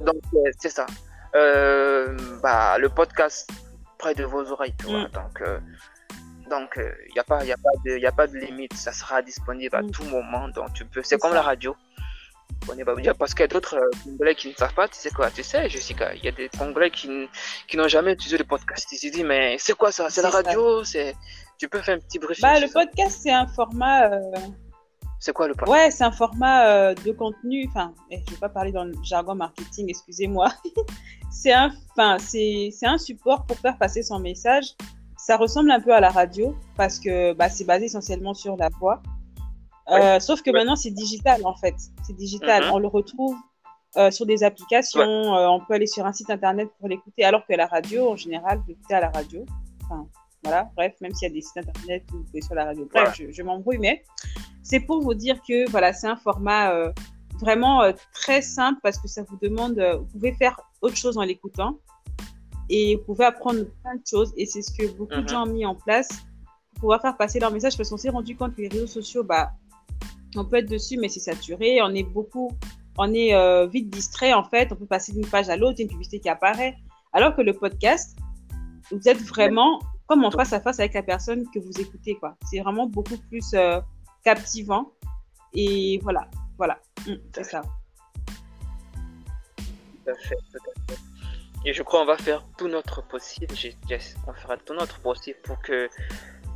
Donc, 0.00 0.16
euh, 0.34 0.50
c'est 0.58 0.70
ça. 0.70 0.86
Euh, 1.34 2.16
bah, 2.42 2.78
le 2.78 2.88
podcast 2.88 3.50
près 3.98 4.14
de 4.14 4.24
vos 4.24 4.50
oreilles, 4.50 4.74
tu 4.78 4.86
vois. 4.86 5.02
Mm. 5.08 5.10
Donc, 5.12 5.40
euh, 5.42 5.58
donc, 6.50 6.70
il 6.78 7.12
n'y 7.12 7.18
a 7.20 7.24
pas, 7.24 7.44
y 7.44 7.52
a 7.52 7.56
pas 7.56 7.70
de, 7.84 7.98
y 7.98 8.06
a 8.06 8.12
pas 8.12 8.26
de 8.26 8.36
limite. 8.38 8.74
Ça 8.74 8.92
sera 8.92 9.22
disponible 9.22 9.76
à 9.76 9.82
Mm. 9.82 9.90
tout 9.90 10.04
moment. 10.04 10.48
Donc, 10.48 10.72
tu 10.72 10.84
peux. 10.84 11.02
C'est 11.02 11.18
comme 11.18 11.30
ça. 11.30 11.36
la 11.36 11.42
radio. 11.42 11.76
On 12.68 12.76
est 12.76 12.84
pas 12.84 12.94
dire 12.96 13.16
parce 13.16 13.32
qu'il 13.32 13.40
y 13.40 13.44
a 13.44 13.48
d'autres 13.48 13.76
euh, 13.76 13.90
Congolais 14.04 14.34
qui 14.34 14.48
ne 14.48 14.54
savent 14.54 14.74
pas, 14.74 14.86
tu 14.88 14.96
sais 14.96 15.10
quoi, 15.10 15.30
tu 15.30 15.42
sais, 15.42 15.68
Jessica, 15.70 16.12
il 16.14 16.24
y 16.24 16.28
a 16.28 16.32
des 16.32 16.48
Congolais 16.50 16.90
qui, 16.90 17.28
qui 17.68 17.76
n'ont 17.76 17.88
jamais 17.88 18.12
utilisé 18.12 18.36
le 18.38 18.44
podcast. 18.44 18.86
Ils 18.92 18.98
se 18.98 19.06
disent, 19.06 19.24
mais 19.24 19.56
c'est 19.58 19.72
quoi 19.74 19.92
ça? 19.92 20.10
C'est 20.10 20.20
la 20.20 20.30
radio 20.30 20.82
C'est 20.84 21.14
Tu 21.58 21.68
peux 21.68 21.80
faire 21.80 21.96
un 21.96 22.00
petit 22.00 22.18
briefing 22.18 22.42
Bah, 22.42 22.58
le 22.60 22.70
podcast, 22.70 23.20
c'est 23.22 23.30
un 23.32 23.46
format. 23.46 24.10
C'est 25.20 25.34
quoi 25.34 25.48
le 25.48 25.54
podcast 25.54 25.70
Ouais, 25.70 25.90
c'est 25.90 26.04
un 26.04 26.12
format 26.12 26.66
euh, 26.66 26.94
de 26.94 27.12
contenu. 27.12 27.66
Enfin, 27.68 27.92
eh, 28.10 28.16
je 28.16 28.22
ne 28.22 28.30
vais 28.30 28.40
pas 28.40 28.48
parler 28.48 28.72
dans 28.72 28.84
le 28.84 28.94
jargon 29.02 29.34
marketing, 29.34 29.86
excusez-moi. 29.90 30.48
c'est 31.30 31.52
un, 31.52 31.70
enfin, 31.90 32.16
c'est 32.18 32.72
un 32.82 32.96
support 32.96 33.44
pour 33.44 33.58
faire 33.58 33.76
passer 33.76 34.02
son 34.02 34.18
message. 34.18 34.74
Ça 35.18 35.36
ressemble 35.36 35.70
un 35.70 35.80
peu 35.80 35.92
à 35.92 36.00
la 36.00 36.08
radio 36.08 36.56
parce 36.74 36.98
que 36.98 37.34
bah, 37.34 37.50
c'est 37.50 37.64
basé 37.64 37.84
essentiellement 37.84 38.32
sur 38.32 38.56
la 38.56 38.70
voix. 38.80 39.02
Euh, 39.90 40.18
sauf 40.20 40.40
que 40.40 40.50
maintenant, 40.50 40.76
c'est 40.76 40.90
digital, 40.90 41.44
en 41.44 41.54
fait. 41.54 41.74
C'est 42.06 42.16
digital. 42.16 42.64
Mhm. 42.64 42.70
On 42.72 42.78
le 42.78 42.88
retrouve 42.88 43.36
euh, 43.98 44.10
sur 44.10 44.24
des 44.24 44.42
applications. 44.42 45.02
On 45.02 45.60
peut 45.60 45.74
aller 45.74 45.86
sur 45.86 46.06
un 46.06 46.12
site 46.14 46.30
internet 46.30 46.70
pour 46.78 46.88
l'écouter, 46.88 47.24
alors 47.24 47.44
que 47.46 47.52
la 47.52 47.66
radio, 47.66 48.08
en 48.08 48.16
général, 48.16 48.58
vous 48.58 48.68
l'écoutez 48.68 48.94
à 48.94 49.00
la 49.00 49.10
radio. 49.10 49.44
Enfin, 49.84 50.06
voilà, 50.42 50.70
bref, 50.74 50.94
même 51.02 51.14
s'il 51.14 51.28
y 51.28 51.30
a 51.30 51.34
des 51.34 51.42
sites 51.42 51.58
internet 51.58 52.04
où 52.12 52.18
vous 52.18 52.24
pouvez 52.24 52.40
sur 52.40 52.54
la 52.54 52.64
radio. 52.64 52.88
Bref, 52.90 53.20
je, 53.30 53.42
m'embrouille, 53.42 53.78
mais 53.78 54.02
c'est 54.70 54.80
pour 54.80 55.02
vous 55.02 55.14
dire 55.14 55.42
que 55.42 55.68
voilà, 55.70 55.92
c'est 55.92 56.06
un 56.06 56.16
format 56.16 56.72
vraiment 57.40 57.82
très 58.14 58.40
simple 58.40 58.78
parce 58.84 58.98
que 58.98 59.08
ça 59.08 59.24
vous 59.28 59.36
demande, 59.42 59.80
vous 59.98 60.06
pouvez 60.12 60.32
faire 60.32 60.56
autre 60.80 60.96
chose 60.96 61.18
en 61.18 61.22
l'écoutant 61.22 61.78
et 62.68 62.96
vous 62.96 63.02
pouvez 63.02 63.24
apprendre 63.24 63.64
plein 63.82 63.96
de 63.96 64.02
choses. 64.08 64.32
Et 64.36 64.46
c'est 64.46 64.62
ce 64.62 64.70
que 64.72 64.86
beaucoup 64.96 65.16
de 65.16 65.22
mhm. 65.22 65.28
gens 65.28 65.42
ont 65.42 65.52
mis 65.52 65.66
en 65.66 65.74
place 65.74 66.08
pour 66.70 66.80
pouvoir 66.82 67.02
faire 67.02 67.16
passer 67.16 67.40
leur 67.40 67.52
message 67.52 67.76
parce 67.76 67.90
qu'on 67.90 67.96
s'est 67.96 68.10
rendu 68.10 68.36
compte 68.36 68.54
que 68.54 68.62
les 68.62 68.68
réseaux 68.68 68.86
sociaux, 68.86 69.24
bah, 69.24 69.50
on 70.36 70.44
peut 70.44 70.56
être 70.56 70.70
dessus, 70.70 70.96
mais 70.96 71.08
c'est 71.08 71.20
saturé. 71.20 71.82
On 71.82 71.92
est 71.92 72.04
beaucoup, 72.04 72.52
on 72.96 73.12
est 73.12 73.34
euh, 73.34 73.66
vite 73.66 73.90
distrait 73.90 74.32
en 74.32 74.44
fait. 74.44 74.70
On 74.72 74.76
peut 74.76 74.86
passer 74.86 75.12
d'une 75.12 75.26
page 75.26 75.48
à 75.48 75.56
l'autre, 75.56 75.80
une 75.80 75.88
publicité 75.88 76.20
qui 76.20 76.28
apparaît. 76.28 76.76
Alors 77.12 77.34
que 77.34 77.42
le 77.42 77.52
podcast, 77.52 78.16
vous 78.92 79.08
êtes 79.08 79.20
vraiment 79.20 79.80
comme 80.06 80.24
en 80.24 80.30
face 80.30 80.52
à 80.52 80.60
face 80.60 80.78
avec 80.78 80.94
la 80.94 81.02
personne 81.02 81.44
que 81.52 81.58
vous 81.58 81.80
écoutez, 81.80 82.14
quoi. 82.14 82.36
C'est 82.44 82.60
vraiment 82.60 82.86
beaucoup 82.86 83.16
plus 83.28 83.52
euh, 83.54 83.80
captivant. 84.24 84.92
Et 85.52 85.98
voilà, 86.02 86.28
voilà, 86.56 86.78
hum, 87.06 87.18
c'est 87.34 87.44
ça. 87.44 87.62
Tout 89.56 90.10
à 90.10 90.14
fait, 90.14 90.36
tout 90.36 90.58
à 90.58 90.92
fait. 90.92 91.00
Et 91.66 91.74
je 91.74 91.82
crois 91.82 92.00
qu'on 92.00 92.06
va 92.06 92.16
faire 92.16 92.44
tout 92.56 92.68
notre 92.68 93.06
possible, 93.06 93.54
on 94.26 94.32
fera 94.32 94.56
tout 94.56 94.72
notre 94.72 94.98
possible 95.00 95.38
pour 95.42 95.60
que 95.60 95.90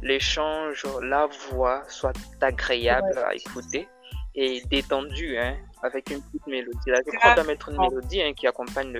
l'échange, 0.02 0.87
la 1.02 1.26
voix 1.50 1.83
soit 1.88 2.16
agréable 2.40 3.18
à 3.18 3.35
écouter 3.35 3.87
et 4.35 4.62
détendue, 4.71 5.37
hein, 5.38 5.56
avec 5.83 6.11
une 6.11 6.23
petite 6.23 6.47
mélodie. 6.47 6.78
Là, 6.90 7.00
je 7.06 7.16
crois 7.18 7.44
mettre 7.44 7.68
une 7.68 7.78
mélodie 7.78 8.23
hein, 8.23 8.33
qui 8.33 8.47
accompagne 8.47 8.99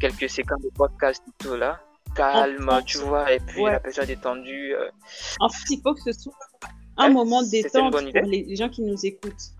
quelques 0.00 0.28
séquences 0.28 0.62
de 0.62 0.70
podcast 0.70 1.22
et 1.26 1.44
tout 1.44 1.56
là. 1.56 1.80
Calme, 2.14 2.70
tu 2.86 2.98
vois, 2.98 3.32
et 3.32 3.40
puis 3.40 3.64
la 3.64 3.80
personne 3.80 4.06
détendue. 4.06 4.74
Euh... 4.74 4.90
En 5.40 5.48
fait, 5.48 5.74
il 5.74 5.80
faut 5.82 5.94
que 5.94 6.00
ce 6.00 6.12
soit 6.12 6.32
un 6.96 7.08
moment 7.10 7.42
de 7.42 7.48
détente 7.48 7.92
pour 7.92 8.00
les, 8.00 8.56
gens 8.56 8.68
qui 8.68 8.82
nous 8.82 9.04
écoutent. 9.04 9.52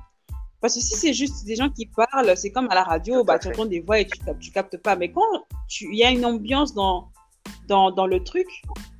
Parce 0.61 0.75
que 0.75 0.81
si 0.81 0.95
c'est 0.97 1.13
juste 1.13 1.45
des 1.45 1.55
gens 1.55 1.69
qui 1.69 1.87
parlent, 1.87 2.37
c'est 2.37 2.51
comme 2.51 2.69
à 2.71 2.75
la 2.75 2.83
radio, 2.83 3.23
bah, 3.25 3.39
tu 3.39 3.49
entends 3.49 3.67
des 3.67 3.81
voix 3.81 4.01
et 4.01 4.07
tu 4.07 4.19
captes, 4.19 4.41
tu 4.41 4.51
captes 4.51 4.77
pas. 4.79 4.97
Mais 4.97 5.13
quand 5.13 5.23
il 5.81 5.97
y 5.97 6.05
a 6.05 6.11
une 6.11 6.25
ambiance 6.25 6.75
dans, 6.75 7.11
dans, 7.69 7.91
dans 7.91 8.07
le 8.07 8.23
truc, 8.25 8.49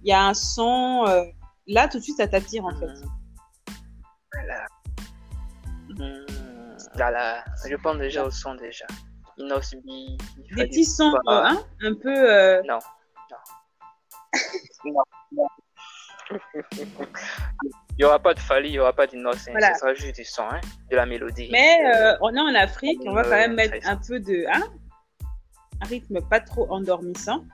il 0.05 0.11
y 0.11 0.13
a 0.13 0.23
un 0.27 0.35
son, 0.35 1.05
euh, 1.09 1.25
là, 1.67 1.89
tout 1.89 1.99
de 1.99 2.03
suite, 2.03 2.19
ça 2.19 2.29
t'attire 2.29 2.65
en 2.65 2.75
fait. 2.79 2.87
Voilà. 4.33 4.67
Voilà. 6.95 7.45
Je 7.69 7.77
pense 7.77 7.97
déjà 7.99 8.25
au 8.25 8.31
son 8.31 8.55
déjà. 8.55 8.87
Inosbi. 9.39 10.17
Des 10.57 10.67
petits 10.67 10.85
sons, 10.85 11.15
euh, 11.15 11.19
hein, 11.27 11.63
un 11.83 11.95
peu. 11.95 12.15
Euh... 12.15 12.63
Non. 12.67 12.79
Non. 14.85 15.03
non. 15.33 15.49
il 17.99 18.03
n'y 18.03 18.05
aura 18.05 18.19
pas 18.19 18.35
de 18.35 18.41
Fali, 18.41 18.69
il 18.69 18.73
n'y 18.73 18.79
aura 18.79 18.93
pas 18.93 19.07
d'innocence. 19.07 19.49
Voilà. 19.51 19.73
Ce 19.75 19.81
sera 19.81 19.95
juste 19.95 20.17
du 20.17 20.25
son, 20.25 20.43
hein, 20.43 20.61
de 20.91 20.97
la 20.97 21.07
mélodie. 21.07 21.49
Mais 21.51 21.79
euh, 21.95 22.15
on 22.21 22.35
est 22.35 22.41
en 22.41 22.55
Afrique, 22.55 23.01
on 23.07 23.13
va 23.13 23.23
quand 23.23 23.31
même 23.31 23.55
mettre 23.55 23.87
un 23.89 23.97
peu 23.97 24.21
de. 24.21 24.45
Hein, 24.53 24.65
un 25.81 25.87
rythme 25.87 26.21
pas 26.29 26.41
trop 26.41 26.71
endormissant. 26.71 27.45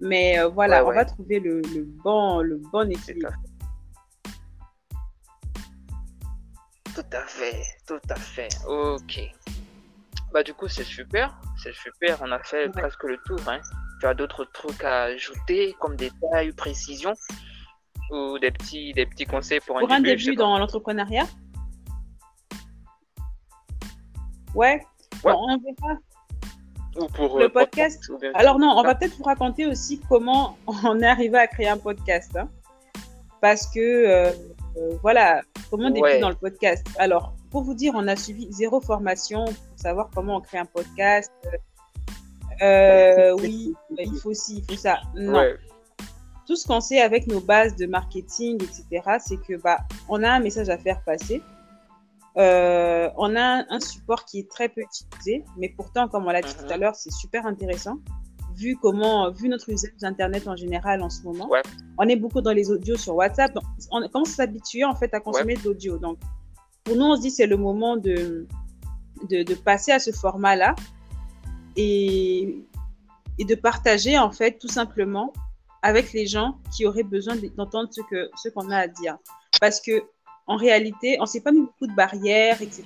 Mais 0.00 0.38
euh, 0.38 0.48
voilà, 0.48 0.84
on 0.84 0.92
va 0.92 1.04
trouver 1.04 1.38
le, 1.38 1.60
le, 1.60 1.84
bon, 1.84 2.40
le 2.40 2.56
bon 2.56 2.90
équilibre. 2.90 3.32
Tout 6.94 7.04
à 7.12 7.26
fait, 7.26 7.62
tout 7.86 8.00
à 8.08 8.14
fait. 8.14 8.48
Ok. 8.66 9.20
Bah 10.32 10.42
du 10.42 10.52
coup 10.52 10.66
c'est 10.66 10.84
super, 10.84 11.38
c'est 11.62 11.74
super. 11.74 12.18
On 12.22 12.32
a 12.32 12.40
fait 12.40 12.68
presque 12.70 13.04
le 13.04 13.18
tour. 13.24 13.38
Hein. 13.46 13.60
Tu 14.00 14.06
as 14.06 14.14
d'autres 14.14 14.44
trucs 14.46 14.82
à 14.82 15.04
ajouter 15.04 15.76
comme 15.78 15.94
détails 15.94 16.52
précisions? 16.52 17.14
Ou 18.10 18.38
des 18.38 18.50
petits, 18.50 18.92
des 18.92 19.06
petits 19.06 19.24
conseils 19.24 19.60
pour 19.60 19.76
un 19.76 19.80
pour 19.80 19.88
début, 19.88 20.10
un 20.10 20.14
début 20.16 20.34
dans 20.36 20.58
l'entrepreneuriat? 20.58 21.26
Ouais. 24.54 24.80
on 25.24 25.58
verra 25.58 25.98
pour 27.14 27.38
le 27.38 27.46
euh, 27.46 27.48
podcast. 27.48 28.10
Alors 28.34 28.58
non, 28.58 28.68
on 28.76 28.82
va 28.82 28.94
peut-être 28.94 29.16
vous 29.16 29.24
raconter 29.24 29.66
aussi 29.66 30.00
comment 30.08 30.56
on 30.66 31.00
est 31.00 31.06
arrivé 31.06 31.38
à 31.38 31.46
créer 31.46 31.68
un 31.68 31.78
podcast. 31.78 32.36
Hein. 32.36 32.48
Parce 33.40 33.66
que, 33.66 33.80
euh, 33.80 34.30
euh, 34.76 34.96
voilà, 35.02 35.42
comment 35.70 35.88
on 35.88 35.90
débute 35.90 36.20
dans 36.20 36.30
le 36.30 36.36
podcast. 36.36 36.86
Alors, 36.98 37.34
pour 37.50 37.62
vous 37.62 37.74
dire, 37.74 37.92
on 37.94 38.08
a 38.08 38.16
suivi 38.16 38.46
zéro 38.50 38.80
formation 38.80 39.44
pour 39.44 39.54
savoir 39.76 40.08
comment 40.14 40.36
on 40.36 40.40
crée 40.40 40.58
un 40.58 40.64
podcast. 40.64 41.32
oui, 42.60 43.74
il 43.98 44.18
faut 44.22 44.30
aussi, 44.30 44.58
il 44.58 44.64
faut 44.64 44.80
ça. 44.80 45.00
Non. 45.14 45.44
Tout 46.46 46.56
ce 46.56 46.66
qu'on 46.66 46.80
sait 46.80 47.00
avec 47.00 47.26
nos 47.26 47.40
bases 47.40 47.76
de 47.76 47.86
marketing, 47.86 48.62
etc., 48.62 49.18
c'est 49.18 49.38
que 49.38 49.56
bah, 49.56 49.78
on 50.08 50.22
a 50.22 50.30
un 50.30 50.40
message 50.40 50.68
à 50.68 50.78
faire 50.78 51.02
passer. 51.02 51.42
Euh, 52.36 53.08
on 53.16 53.36
a 53.36 53.64
un, 53.68 53.80
support 53.80 54.24
qui 54.24 54.40
est 54.40 54.50
très 54.50 54.68
peu 54.68 54.82
utilisé, 54.82 55.44
mais 55.56 55.68
pourtant, 55.68 56.08
comme 56.08 56.26
on 56.26 56.30
l'a 56.30 56.42
dit 56.42 56.54
tout 56.54 56.70
à 56.70 56.74
mhm. 56.74 56.82
l'heure, 56.82 56.94
c'est 56.96 57.12
super 57.12 57.46
intéressant. 57.46 57.98
Vu 58.56 58.76
comment, 58.76 59.30
vu 59.30 59.48
notre 59.48 59.68
usage 59.70 59.92
d'Internet 60.00 60.46
en 60.46 60.56
général 60.56 61.02
en 61.02 61.10
ce 61.10 61.22
moment, 61.22 61.48
on 61.98 62.08
est 62.08 62.16
beaucoup 62.16 62.40
dans 62.40 62.52
les 62.52 62.70
audios 62.70 62.96
sur 62.96 63.16
WhatsApp. 63.16 63.52
on 63.90 64.06
commence 64.08 64.32
à 64.32 64.34
s'habituer 64.34 64.84
en 64.84 64.94
fait 64.94 65.12
à 65.14 65.20
consommer 65.20 65.56
de 65.56 65.64
l'audio. 65.64 65.98
Donc, 65.98 66.18
pour 66.84 66.96
nous, 66.96 67.04
on 67.04 67.16
se 67.16 67.22
dit 67.22 67.30
c'est 67.30 67.46
le 67.46 67.56
moment 67.56 67.96
de, 67.96 68.46
de, 69.28 69.54
passer 69.54 69.92
à 69.92 69.98
ce 69.98 70.12
format-là 70.12 70.76
et, 71.76 72.56
et 73.38 73.44
de 73.44 73.54
partager 73.54 74.18
en 74.18 74.30
fait 74.30 74.58
tout 74.58 74.68
simplement 74.68 75.32
avec 75.84 76.14
les 76.14 76.26
gens 76.26 76.56
qui 76.74 76.86
auraient 76.86 77.02
besoin 77.02 77.36
d'entendre 77.56 77.90
ce 77.92 78.00
que 78.10 78.30
ce 78.42 78.48
qu'on 78.48 78.70
a 78.70 78.78
à 78.78 78.88
dire. 78.88 79.18
Parce 79.60 79.80
que 79.80 80.02
en 80.46 80.56
réalité, 80.56 81.18
on 81.20 81.26
s'est 81.26 81.42
pas 81.42 81.52
mis 81.52 81.60
beaucoup 81.60 81.86
de 81.86 81.94
barrières, 81.94 82.60
etc. 82.60 82.84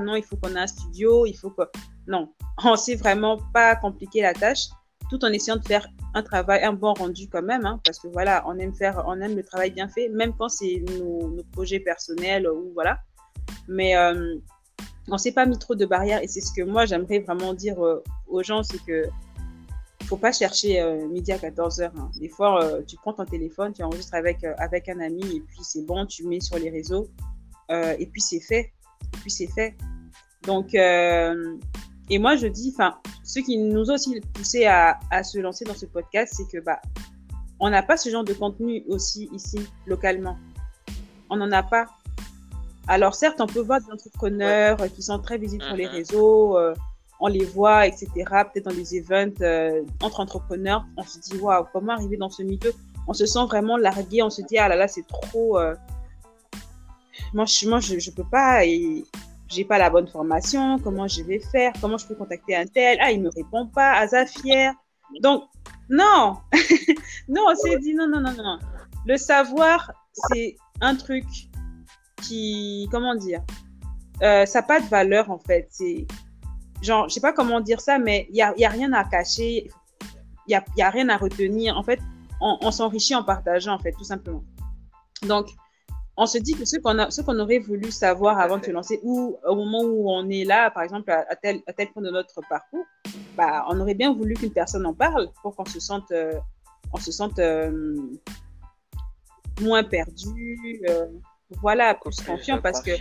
Non, 0.00 0.14
il 0.14 0.22
faut 0.22 0.36
qu'on 0.36 0.54
ait 0.54 0.60
un 0.60 0.66
studio, 0.66 1.26
il 1.26 1.34
faut 1.34 1.50
que... 1.50 1.62
Non, 2.06 2.32
on 2.64 2.76
s'est 2.76 2.94
vraiment 2.94 3.38
pas 3.52 3.74
compliqué 3.76 4.22
la 4.22 4.32
tâche, 4.32 4.66
tout 5.10 5.24
en 5.24 5.28
essayant 5.28 5.56
de 5.56 5.66
faire 5.66 5.86
un 6.14 6.22
travail, 6.22 6.62
un 6.62 6.72
bon 6.72 6.94
rendu 6.94 7.28
quand 7.28 7.42
même, 7.42 7.66
hein, 7.66 7.80
parce 7.84 7.98
que 7.98 8.08
voilà, 8.08 8.44
on 8.46 8.58
aime 8.58 8.74
faire, 8.74 9.04
on 9.06 9.20
aime 9.20 9.36
le 9.36 9.42
travail 9.42 9.70
bien 9.72 9.88
fait, 9.88 10.08
même 10.08 10.32
quand 10.36 10.48
c'est 10.48 10.82
nos, 10.98 11.28
nos, 11.28 11.44
projets 11.52 11.80
personnels 11.80 12.48
ou 12.48 12.72
voilà. 12.74 12.98
Mais 13.68 13.96
euh, 13.96 14.36
on 15.08 15.18
s'est 15.18 15.32
pas 15.32 15.46
mis 15.46 15.58
trop 15.58 15.74
de 15.74 15.84
barrières 15.84 16.22
et 16.22 16.28
c'est 16.28 16.40
ce 16.40 16.52
que 16.52 16.62
moi 16.62 16.86
j'aimerais 16.86 17.20
vraiment 17.20 17.54
dire 17.54 17.84
euh, 17.84 18.02
aux 18.26 18.42
gens, 18.42 18.62
c'est 18.62 18.82
que 18.84 19.04
faut 20.06 20.16
pas 20.16 20.32
chercher 20.32 20.80
euh, 20.80 21.08
midi 21.08 21.32
à 21.32 21.38
14h. 21.38 21.90
Hein. 21.96 22.10
Des 22.20 22.28
fois, 22.28 22.64
euh, 22.64 22.82
tu 22.86 22.96
prends 22.96 23.12
ton 23.12 23.24
téléphone, 23.24 23.72
tu 23.72 23.82
enregistres 23.82 24.14
avec, 24.14 24.44
euh, 24.44 24.54
avec 24.58 24.88
un 24.88 25.00
ami 25.00 25.22
et 25.36 25.40
puis 25.40 25.60
c'est 25.62 25.84
bon, 25.84 26.06
tu 26.06 26.24
mets 26.26 26.40
sur 26.40 26.58
les 26.58 26.70
réseaux 26.70 27.08
et 27.68 28.06
puis 28.06 28.20
c'est 28.20 28.40
fait. 28.40 28.72
Et 29.02 29.18
puis 29.22 29.30
c'est 29.30 29.48
fait. 29.48 29.76
Donc, 30.44 30.72
et 30.74 32.18
moi 32.20 32.36
je 32.36 32.46
dis, 32.46 32.72
enfin, 32.72 32.96
ce 33.24 33.40
qui 33.40 33.58
nous 33.58 33.90
a 33.90 33.94
aussi 33.94 34.20
poussé 34.34 34.66
à, 34.66 35.00
à 35.10 35.24
se 35.24 35.38
lancer 35.38 35.64
dans 35.64 35.74
ce 35.74 35.86
podcast, 35.86 36.34
c'est 36.36 36.48
que 36.48 36.62
bah, 36.62 36.80
on 37.58 37.68
n'a 37.68 37.82
pas 37.82 37.96
ce 37.96 38.08
genre 38.08 38.22
de 38.22 38.34
contenu 38.34 38.84
aussi 38.86 39.28
ici, 39.32 39.58
localement. 39.86 40.38
On 41.28 41.36
n'en 41.36 41.50
a 41.50 41.64
pas. 41.64 41.86
Alors 42.86 43.16
certes, 43.16 43.40
on 43.40 43.48
peut 43.48 43.62
voir 43.62 43.80
des 43.80 43.90
entrepreneurs 43.90 44.76
qui 44.94 45.02
sont 45.02 45.18
très 45.18 45.38
visibles 45.38 45.64
sur 45.64 45.74
les 45.74 45.86
mm-hmm. 45.86 45.90
réseaux, 45.90 46.56
on 47.20 47.28
les 47.28 47.44
voit, 47.44 47.86
etc. 47.86 48.08
Peut-être 48.14 48.64
dans 48.64 48.74
des 48.74 48.96
events 48.96 49.40
euh, 49.40 49.82
entre 50.02 50.20
entrepreneurs, 50.20 50.84
on 50.96 51.02
se 51.02 51.18
dit 51.18 51.38
waouh, 51.38 51.66
comment 51.72 51.92
arriver 51.92 52.16
dans 52.16 52.30
ce 52.30 52.42
milieu? 52.42 52.72
On 53.08 53.12
se 53.12 53.26
sent 53.26 53.44
vraiment 53.46 53.76
largué, 53.76 54.22
on 54.22 54.30
se 54.30 54.42
dit 54.42 54.58
ah 54.58 54.68
là 54.68 54.76
là, 54.76 54.88
c'est 54.88 55.06
trop. 55.06 55.58
Euh... 55.58 55.74
Moi, 57.32 57.44
je, 57.46 57.68
moi, 57.68 57.80
je, 57.80 57.98
je 57.98 58.10
peux 58.10 58.24
pas 58.30 58.64
et 58.64 59.04
j'ai 59.48 59.64
pas 59.64 59.78
la 59.78 59.90
bonne 59.90 60.08
formation. 60.08 60.78
Comment 60.78 61.08
je 61.08 61.22
vais 61.22 61.38
faire? 61.38 61.72
Comment 61.80 61.98
je 61.98 62.06
peux 62.06 62.14
contacter 62.14 62.56
un 62.56 62.66
tel? 62.66 62.98
Ah, 63.00 63.10
il 63.12 63.22
me 63.22 63.30
répond 63.30 63.66
pas. 63.66 63.92
Asa 63.92 64.26
fier. 64.26 64.72
Donc 65.22 65.44
non, 65.88 66.36
non, 67.28 67.42
on 67.48 67.54
s'est 67.54 67.78
dit 67.78 67.94
non, 67.94 68.08
non, 68.08 68.20
non, 68.20 68.32
non. 68.32 68.58
Le 69.06 69.16
savoir, 69.16 69.92
c'est 70.12 70.56
un 70.80 70.96
truc 70.96 71.24
qui, 72.22 72.88
comment 72.90 73.14
dire 73.14 73.40
euh, 74.22 74.46
ça 74.46 74.60
n'a 74.60 74.66
pas 74.66 74.80
de 74.80 74.86
valeur 74.86 75.30
en 75.30 75.38
fait. 75.38 75.68
C'est 75.70 76.06
genre, 76.82 77.08
je 77.08 77.14
sais 77.14 77.20
pas 77.20 77.32
comment 77.32 77.60
dire 77.60 77.80
ça, 77.80 77.98
mais 77.98 78.26
il 78.30 78.34
n'y 78.34 78.42
a, 78.42 78.54
y 78.56 78.64
a 78.64 78.68
rien 78.68 78.92
à 78.92 79.04
cacher, 79.04 79.68
il 80.46 80.50
n'y 80.50 80.54
a, 80.54 80.64
y 80.76 80.82
a 80.82 80.90
rien 80.90 81.08
à 81.08 81.16
retenir. 81.16 81.76
En 81.76 81.82
fait, 81.82 82.00
on, 82.40 82.58
on 82.60 82.70
s'enrichit 82.70 83.14
en 83.14 83.24
partageant 83.24 83.74
en 83.74 83.78
fait, 83.78 83.92
tout 83.92 84.04
simplement. 84.04 84.44
Donc, 85.22 85.48
on 86.16 86.26
se 86.26 86.38
dit 86.38 86.54
que 86.54 86.64
ce 86.64 86.78
qu'on 86.78 86.96
qu'on 87.24 87.38
aurait 87.38 87.58
voulu 87.58 87.90
savoir 87.90 88.38
avant 88.38 88.58
de 88.58 88.64
se 88.64 88.70
lancer, 88.70 89.00
ou 89.02 89.38
au 89.44 89.54
moment 89.54 89.82
où 89.82 90.10
on 90.10 90.28
est 90.30 90.44
là, 90.44 90.70
par 90.70 90.82
exemple, 90.82 91.10
à, 91.10 91.36
tel, 91.36 91.60
à 91.66 91.72
tel 91.72 91.90
point 91.92 92.02
de 92.02 92.10
notre 92.10 92.40
parcours, 92.48 92.86
bah, 93.36 93.66
on 93.68 93.78
aurait 93.80 93.94
bien 93.94 94.14
voulu 94.14 94.34
qu'une 94.34 94.52
personne 94.52 94.86
en 94.86 94.94
parle 94.94 95.28
pour 95.42 95.54
qu'on 95.54 95.66
se 95.66 95.78
sente, 95.78 96.10
euh, 96.12 96.32
on 96.92 96.98
se 96.98 97.12
sente 97.12 97.38
euh, 97.38 97.96
moins 99.60 99.84
perdu, 99.84 100.82
euh, 100.88 101.06
voilà, 101.62 101.94
plus 101.94 102.20
confiant, 102.22 102.60
parce 102.62 102.80
que 102.80 102.92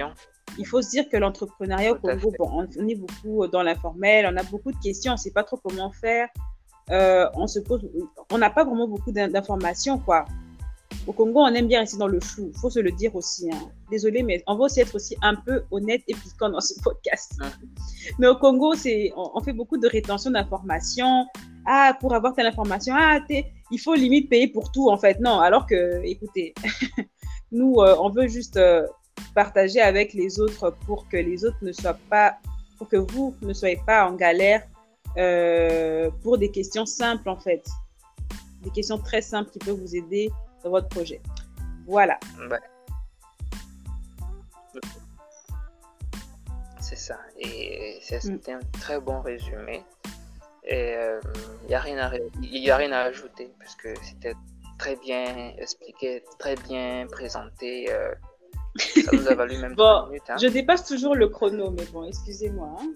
il 0.57 0.65
faut 0.65 0.81
se 0.81 0.89
dire 0.89 1.09
que 1.09 1.17
l'entrepreneuriat 1.17 1.93
au 1.93 1.95
Congo, 1.95 2.33
bon, 2.37 2.67
on, 2.77 2.87
est 2.87 2.95
beaucoup 2.95 3.47
dans 3.47 3.63
l'informel, 3.63 4.29
on 4.31 4.37
a 4.37 4.43
beaucoup 4.43 4.71
de 4.71 4.77
questions, 4.77 5.13
on 5.13 5.15
ne 5.15 5.19
sait 5.19 5.31
pas 5.31 5.43
trop 5.43 5.57
comment 5.57 5.91
faire, 5.91 6.27
on 6.89 7.47
se 7.47 7.59
pose, 7.59 7.81
on 8.31 8.37
n'a 8.37 8.49
pas 8.49 8.63
vraiment 8.63 8.87
beaucoup 8.87 9.11
d'informations, 9.11 9.99
quoi. 9.99 10.25
Au 11.07 11.13
Congo, 11.13 11.41
on 11.41 11.53
aime 11.53 11.67
bien 11.67 11.81
rester 11.81 11.97
dans 11.97 12.07
le 12.07 12.19
flou. 12.19 12.49
Il 12.51 12.59
faut 12.59 12.69
se 12.69 12.79
le 12.79 12.91
dire 12.91 13.15
aussi. 13.15 13.47
Hein. 13.51 13.69
Désolé, 13.91 14.23
mais 14.23 14.43
on 14.47 14.55
va 14.55 14.65
aussi 14.65 14.79
être 14.79 14.95
aussi 14.95 15.15
un 15.21 15.35
peu 15.35 15.63
honnête 15.69 16.01
et 16.07 16.15
piquant 16.15 16.49
dans 16.49 16.61
ce 16.61 16.73
podcast. 16.83 17.37
Mais 18.17 18.27
au 18.27 18.35
Congo, 18.35 18.73
c'est, 18.73 19.11
on, 19.15 19.39
fait 19.41 19.53
beaucoup 19.53 19.77
de 19.77 19.87
rétention 19.87 20.31
d'informations. 20.31 21.27
Ah, 21.67 21.95
pour 21.99 22.13
avoir 22.15 22.33
telle 22.33 22.47
information, 22.47 22.95
ah, 22.97 23.19
il 23.29 23.79
faut 23.79 23.93
limite 23.93 24.29
payer 24.29 24.47
pour 24.47 24.71
tout, 24.71 24.89
en 24.89 24.97
fait. 24.97 25.19
Non, 25.19 25.39
alors 25.39 25.67
que, 25.67 26.01
écoutez, 26.03 26.53
nous, 27.51 27.75
euh, 27.77 27.95
on 27.99 28.09
veut 28.09 28.27
juste 28.27 28.57
euh, 28.57 28.87
partager 29.33 29.81
avec 29.81 30.13
les 30.13 30.39
autres 30.39 30.71
pour 30.85 31.07
que 31.09 31.17
les 31.17 31.45
autres 31.45 31.57
ne 31.61 31.71
soient 31.71 31.97
pas, 32.09 32.37
pour 32.77 32.87
que 32.87 32.97
vous 32.97 33.35
ne 33.41 33.53
soyez 33.53 33.79
pas 33.85 34.09
en 34.09 34.13
galère 34.13 34.63
euh, 35.17 36.09
pour 36.23 36.37
des 36.37 36.51
questions 36.51 36.85
simples, 36.85 37.29
en 37.29 37.37
fait. 37.37 37.65
Des 38.63 38.69
questions 38.71 38.97
très 38.97 39.21
simples 39.21 39.51
qui 39.51 39.59
peuvent 39.59 39.79
vous 39.79 39.95
aider 39.95 40.31
votre 40.63 40.89
projet. 40.89 41.21
Voilà. 41.85 42.19
C'est 46.79 46.97
ça. 46.97 47.17
Et 47.39 47.99
c'est 48.01 48.23
mm. 48.23 48.39
un 48.49 48.79
très 48.79 48.99
bon 48.99 49.21
résumé. 49.21 49.83
Et 50.67 50.91
il 50.91 50.95
euh, 50.95 51.21
n'y 51.67 51.75
a, 51.75 51.79
rien 51.79 51.97
à, 51.99 52.11
y 52.41 52.71
a 52.71 52.77
rien 52.77 52.91
à 52.91 53.01
ajouter 53.01 53.53
parce 53.59 53.75
que 53.75 53.93
c'était 54.01 54.33
très 54.79 54.95
bien 54.95 55.53
expliqué, 55.57 56.23
très 56.39 56.55
bien 56.55 57.05
présenté. 57.07 57.91
Euh, 57.91 58.13
ça 58.77 59.11
nous 59.13 59.27
a 59.27 59.35
valu 59.35 59.57
même 59.57 59.73
bon, 59.75 60.07
minutes. 60.07 60.23
Hein. 60.29 60.35
Je 60.41 60.47
dépasse 60.47 60.85
toujours 60.85 61.15
le 61.15 61.29
chrono, 61.29 61.71
mais 61.71 61.85
bon, 61.85 62.03
excusez-moi. 62.05 62.75
Hein. 62.79 62.93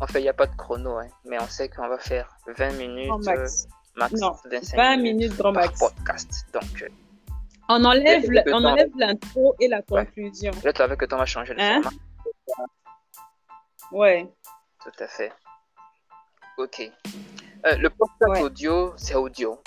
En 0.00 0.06
fait, 0.06 0.20
il 0.20 0.22
n'y 0.22 0.28
a 0.28 0.34
pas 0.34 0.46
de 0.46 0.56
chrono, 0.56 0.98
hein, 0.98 1.08
mais 1.24 1.38
on 1.40 1.46
sait 1.46 1.68
qu'on 1.68 1.88
va 1.88 1.98
faire 1.98 2.36
20 2.46 2.72
minutes. 2.72 3.24
max. 3.24 3.66
Euh, 3.66 4.00
max 4.00 4.12
non, 4.14 4.32
20 4.74 4.96
minutes 4.98 5.36
grand 5.36 5.52
max. 5.52 5.78
podcast. 5.78 6.46
Donc, 6.52 6.82
euh, 6.82 6.88
on 7.68 7.84
enlève, 7.84 8.24
on 8.48 8.64
enlève 8.64 8.90
l'intro 8.96 9.54
et 9.60 9.68
la 9.68 9.82
conclusion. 9.82 10.52
Là, 10.62 10.72
tu 10.72 10.82
avais 10.82 10.96
que 10.96 11.06
tu 11.06 11.16
vas 11.16 11.24
changer 11.26 11.54
le 11.54 11.60
hein? 11.60 11.80
format. 11.82 12.66
Ouais. 13.92 14.28
Tout 14.82 15.02
à 15.02 15.06
fait. 15.06 15.32
Ok. 16.58 16.90
Euh, 17.66 17.76
le 17.76 17.88
podcast 17.88 18.42
audio, 18.42 18.92
c'est 18.96 19.14
audio. 19.14 19.62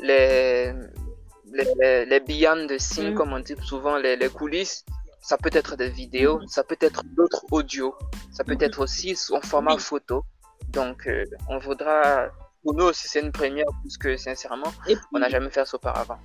Les, 0.00 0.72
les, 1.52 2.04
les, 2.06 2.20
de 2.20 2.78
signes, 2.78 3.12
mm. 3.12 3.14
comme 3.14 3.32
on 3.32 3.40
dit 3.40 3.54
souvent, 3.62 3.96
les, 3.96 4.16
les 4.16 4.28
coulisses, 4.28 4.84
ça 5.20 5.36
peut 5.36 5.50
être 5.52 5.76
des 5.76 5.90
vidéos, 5.90 6.40
ça 6.46 6.64
peut 6.64 6.78
être 6.80 7.02
d'autres 7.16 7.44
audios, 7.50 7.94
ça 8.32 8.44
peut 8.44 8.56
être 8.60 8.80
aussi 8.80 9.16
en 9.30 9.40
format 9.40 9.76
photo. 9.78 10.24
Donc, 10.68 11.06
euh, 11.06 11.24
on 11.48 11.58
voudra, 11.58 12.28
pour 12.62 12.74
nous 12.74 12.84
aussi, 12.84 13.08
c'est 13.08 13.20
une 13.20 13.32
première, 13.32 13.66
puisque 13.82 14.18
sincèrement, 14.18 14.72
on 15.12 15.18
n'a 15.18 15.28
jamais 15.28 15.50
fait 15.50 15.64
ça 15.64 15.74
auparavant. 15.76 16.18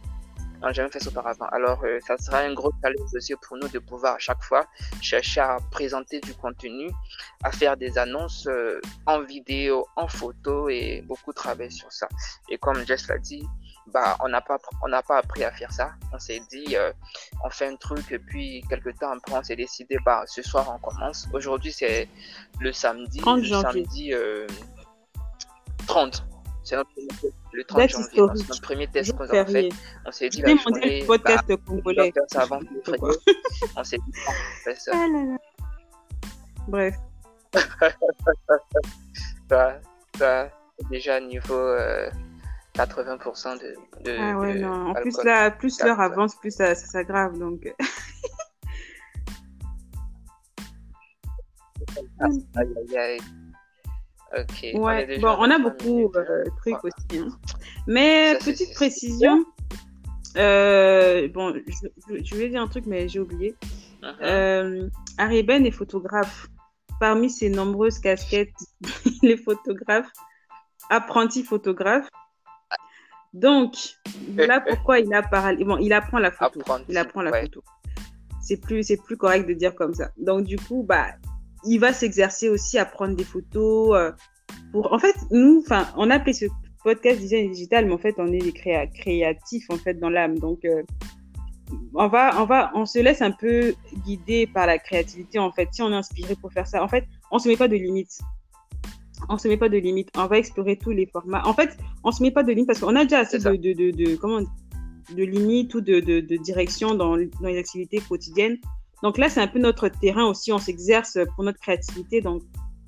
On 0.61 0.67
n'a 0.67 0.71
jamais 0.73 0.89
fait 0.89 1.01
ça 1.01 1.09
auparavant. 1.09 1.47
Alors, 1.51 1.83
euh, 1.83 1.99
ça 2.07 2.17
sera 2.17 2.39
un 2.39 2.53
gros 2.53 2.71
challenge 2.81 3.13
aussi 3.13 3.33
pour 3.41 3.57
nous 3.57 3.67
de 3.67 3.79
pouvoir 3.79 4.15
à 4.15 4.19
chaque 4.19 4.41
fois 4.41 4.65
chercher 5.01 5.41
à 5.41 5.57
présenter 5.71 6.21
du 6.21 6.33
contenu, 6.33 6.89
à 7.43 7.51
faire 7.51 7.75
des 7.75 7.97
annonces 7.97 8.47
euh, 8.47 8.79
en 9.05 9.21
vidéo, 9.21 9.85
en 9.97 10.07
photo 10.07 10.69
et 10.69 11.01
beaucoup 11.05 11.33
travailler 11.33 11.69
sur 11.69 11.91
ça. 11.91 12.07
Et 12.49 12.57
comme 12.57 12.85
Jess 12.85 13.09
l'a 13.09 13.17
dit, 13.17 13.45
bah, 13.91 14.17
on 14.21 14.29
n'a 14.29 14.41
pas, 14.41 14.57
on 14.81 14.87
n'a 14.87 15.01
pas 15.03 15.17
appris 15.17 15.43
à 15.43 15.51
faire 15.51 15.71
ça. 15.71 15.91
On 16.13 16.19
s'est 16.19 16.41
dit, 16.49 16.75
euh, 16.75 16.91
on 17.43 17.49
fait 17.49 17.67
un 17.67 17.75
truc 17.75 18.11
et 18.11 18.19
puis 18.19 18.63
quelques 18.69 18.97
temps 18.97 19.11
après, 19.11 19.37
on 19.37 19.43
s'est 19.43 19.55
décidé, 19.55 19.97
bah, 20.05 20.23
ce 20.25 20.41
soir, 20.41 20.73
on 20.73 20.79
commence. 20.79 21.27
Aujourd'hui, 21.33 21.71
c'est 21.71 22.07
le 22.59 22.71
samedi, 22.71 23.19
30 23.19 23.41
le 23.41 23.47
samedi 23.47 24.13
30. 25.87 26.15
Euh, 26.15 26.33
c'est 26.63 26.77
notre, 26.77 26.91
le 27.51 27.63
30 27.65 27.89
janvier. 27.89 28.07
C'est 28.13 28.21
notre 28.21 28.61
premier 28.61 28.87
test 28.87 29.17
qu'on 29.17 29.25
a 29.25 29.45
fait. 29.45 29.69
On 30.05 30.11
s'est 30.11 30.29
dit, 30.29 30.41
la 30.41 30.55
journée, 30.55 31.03
podcast 31.05 31.43
bah, 31.47 31.55
congolais. 31.65 32.13
On 32.15 32.27
ça 32.27 32.41
avant 32.43 32.59
On 33.75 33.83
s'est 33.83 33.97
dit, 33.97 34.13
on 34.27 34.63
fait 34.63 34.79
ça. 34.79 34.91
Ah 34.93 35.07
là 35.07 35.25
là. 35.25 35.37
Bref. 36.69 36.95
ça, 39.49 39.79
ça, 40.17 40.49
déjà 40.89 41.19
niveau... 41.19 41.53
Euh, 41.53 42.09
80% 42.75 43.61
de, 43.61 43.75
de, 44.03 44.17
Ah 44.19 44.37
ouais, 44.39 44.55
non. 44.55 44.89
En 44.89 44.93
plus, 44.93 45.23
là, 45.23 45.51
plus 45.51 45.79
l'heure 45.83 45.99
avance, 45.99 46.35
plus 46.35 46.51
ça, 46.51 46.75
ça 46.75 46.87
s'aggrave. 46.87 47.37
Donc. 47.37 47.71
aïe, 52.19 52.47
aïe, 52.55 52.97
aïe. 52.97 53.19
Ok. 54.35 54.65
Ouais, 54.73 55.17
on 55.17 55.21
bon, 55.21 55.35
on 55.39 55.51
a 55.51 55.59
beaucoup 55.59 56.11
de 56.11 56.17
euh, 56.17 56.43
trucs 56.57 56.83
aussi. 56.83 57.19
Hein. 57.19 57.27
Mais 57.85 58.35
petite 58.43 58.73
précision. 58.73 59.45
Euh, 60.37 61.27
bon, 61.27 61.53
je, 61.53 61.87
je, 62.23 62.33
voulais 62.33 62.49
dire 62.49 62.61
un 62.61 62.67
truc, 62.67 62.87
mais 62.87 63.07
j'ai 63.07 63.19
oublié. 63.19 63.55
Uh 64.01 64.07
-huh. 64.07 64.23
euh, 64.23 64.89
est 65.65 65.71
photographe. 65.71 66.47
Parmi 66.99 67.29
ses 67.29 67.49
nombreuses 67.49 67.99
casquettes, 67.99 68.55
il 69.21 69.31
est 69.31 69.43
photographe, 69.43 70.09
apprenti 70.89 71.43
photographe. 71.43 72.09
Donc, 73.33 73.75
voilà 74.35 74.61
pourquoi 74.61 74.99
il, 74.99 75.11
a 75.13 75.21
bon, 75.65 75.77
il 75.77 75.91
apprend 75.91 76.19
la 76.19 76.31
photo. 76.31 76.61
il 76.87 76.97
apprend 76.97 77.21
la 77.21 77.41
photo. 77.41 77.63
C'est 78.41 78.57
plus, 78.57 78.83
c'est 78.83 79.01
plus 79.01 79.17
correct 79.17 79.47
de 79.47 79.53
dire 79.53 79.73
comme 79.73 79.93
ça. 79.93 80.11
Donc, 80.17 80.45
du 80.45 80.57
coup, 80.57 80.83
bah, 80.83 81.07
il 81.65 81.79
va 81.79 81.93
s'exercer 81.93 82.49
aussi 82.49 82.77
à 82.77 82.85
prendre 82.85 83.15
des 83.15 83.23
photos. 83.23 83.95
Euh, 83.95 84.11
pour... 84.71 84.91
En 84.93 84.99
fait, 84.99 85.15
nous, 85.31 85.63
enfin, 85.65 85.87
on 85.97 86.09
a 86.09 86.15
appelé 86.15 86.33
ce 86.33 86.45
podcast 86.83 87.19
design 87.19 87.51
digital, 87.51 87.85
mais 87.85 87.93
en 87.93 87.97
fait, 87.97 88.15
on 88.17 88.31
est 88.31 88.39
des 88.39 88.51
créa 88.51 88.85
créatifs, 88.87 89.65
en 89.69 89.77
fait, 89.77 89.95
dans 89.95 90.09
l'âme. 90.09 90.37
Donc, 90.37 90.63
euh, 90.65 90.83
on 91.95 92.07
va, 92.07 92.39
on 92.39 92.45
va, 92.45 92.71
on 92.75 92.85
se 92.85 92.99
laisse 92.99 93.21
un 93.21 93.31
peu 93.31 93.73
guider 94.05 94.45
par 94.45 94.67
la 94.67 94.77
créativité, 94.77 95.39
en 95.39 95.51
fait. 95.51 95.69
Si 95.71 95.81
on 95.81 95.91
est 95.91 95.95
inspiré 95.95 96.35
pour 96.35 96.51
faire 96.51 96.67
ça, 96.67 96.83
en 96.83 96.87
fait, 96.87 97.05
on 97.31 97.39
se 97.39 97.47
met 97.47 97.57
pas 97.57 97.67
de 97.67 97.75
limites 97.75 98.19
on 99.29 99.37
se 99.37 99.47
met 99.47 99.57
pas 99.57 99.69
de 99.69 99.77
limite. 99.77 100.09
On 100.15 100.27
va 100.27 100.37
explorer 100.37 100.77
tous 100.77 100.91
les 100.91 101.05
formats. 101.05 101.41
En 101.45 101.53
fait, 101.53 101.77
on 102.03 102.11
se 102.11 102.21
met 102.21 102.31
pas 102.31 102.43
de 102.43 102.49
limite 102.49 102.67
parce 102.67 102.79
qu'on 102.79 102.95
a 102.95 103.03
déjà 103.03 103.19
assez 103.19 103.39
de, 103.39 103.55
de, 103.55 103.73
de, 103.73 103.91
de, 103.91 104.15
comment, 104.15 104.41
de 104.41 105.23
limites 105.23 105.73
ou 105.75 105.81
de, 105.81 105.99
de, 105.99 106.37
direction 106.37 106.95
dans, 106.95 107.17
dans 107.17 107.47
les 107.47 107.57
activités 107.57 107.99
quotidiennes. 107.99 108.57
Donc 109.01 109.17
là, 109.17 109.29
c'est 109.29 109.41
un 109.41 109.47
peu 109.47 109.59
notre 109.59 109.89
terrain 109.89 110.25
aussi. 110.25 110.51
On 110.51 110.59
s'exerce 110.59 111.17
pour 111.35 111.43
notre 111.43 111.59
créativité. 111.59 112.21
Donc, 112.21 112.41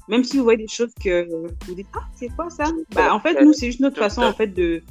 même 0.08 0.24
si 0.24 0.38
vous 0.38 0.44
voyez 0.44 0.60
des 0.60 0.68
choses 0.68 0.94
que 1.04 1.28
vous 1.66 1.76
dites, 1.76 1.88
ah, 1.94 2.08
c'est 2.16 2.30
quoi 2.30 2.50
ça? 2.50 2.66
Bah, 2.94 3.14
en 3.14 3.20
fait, 3.20 3.42
nous, 3.44 3.54
c'est 3.54 3.68
juste 3.68 3.80
notre 3.80 3.98
façon, 3.98 4.22
en 4.22 4.34
fait, 4.34 4.48
de, 4.48 4.82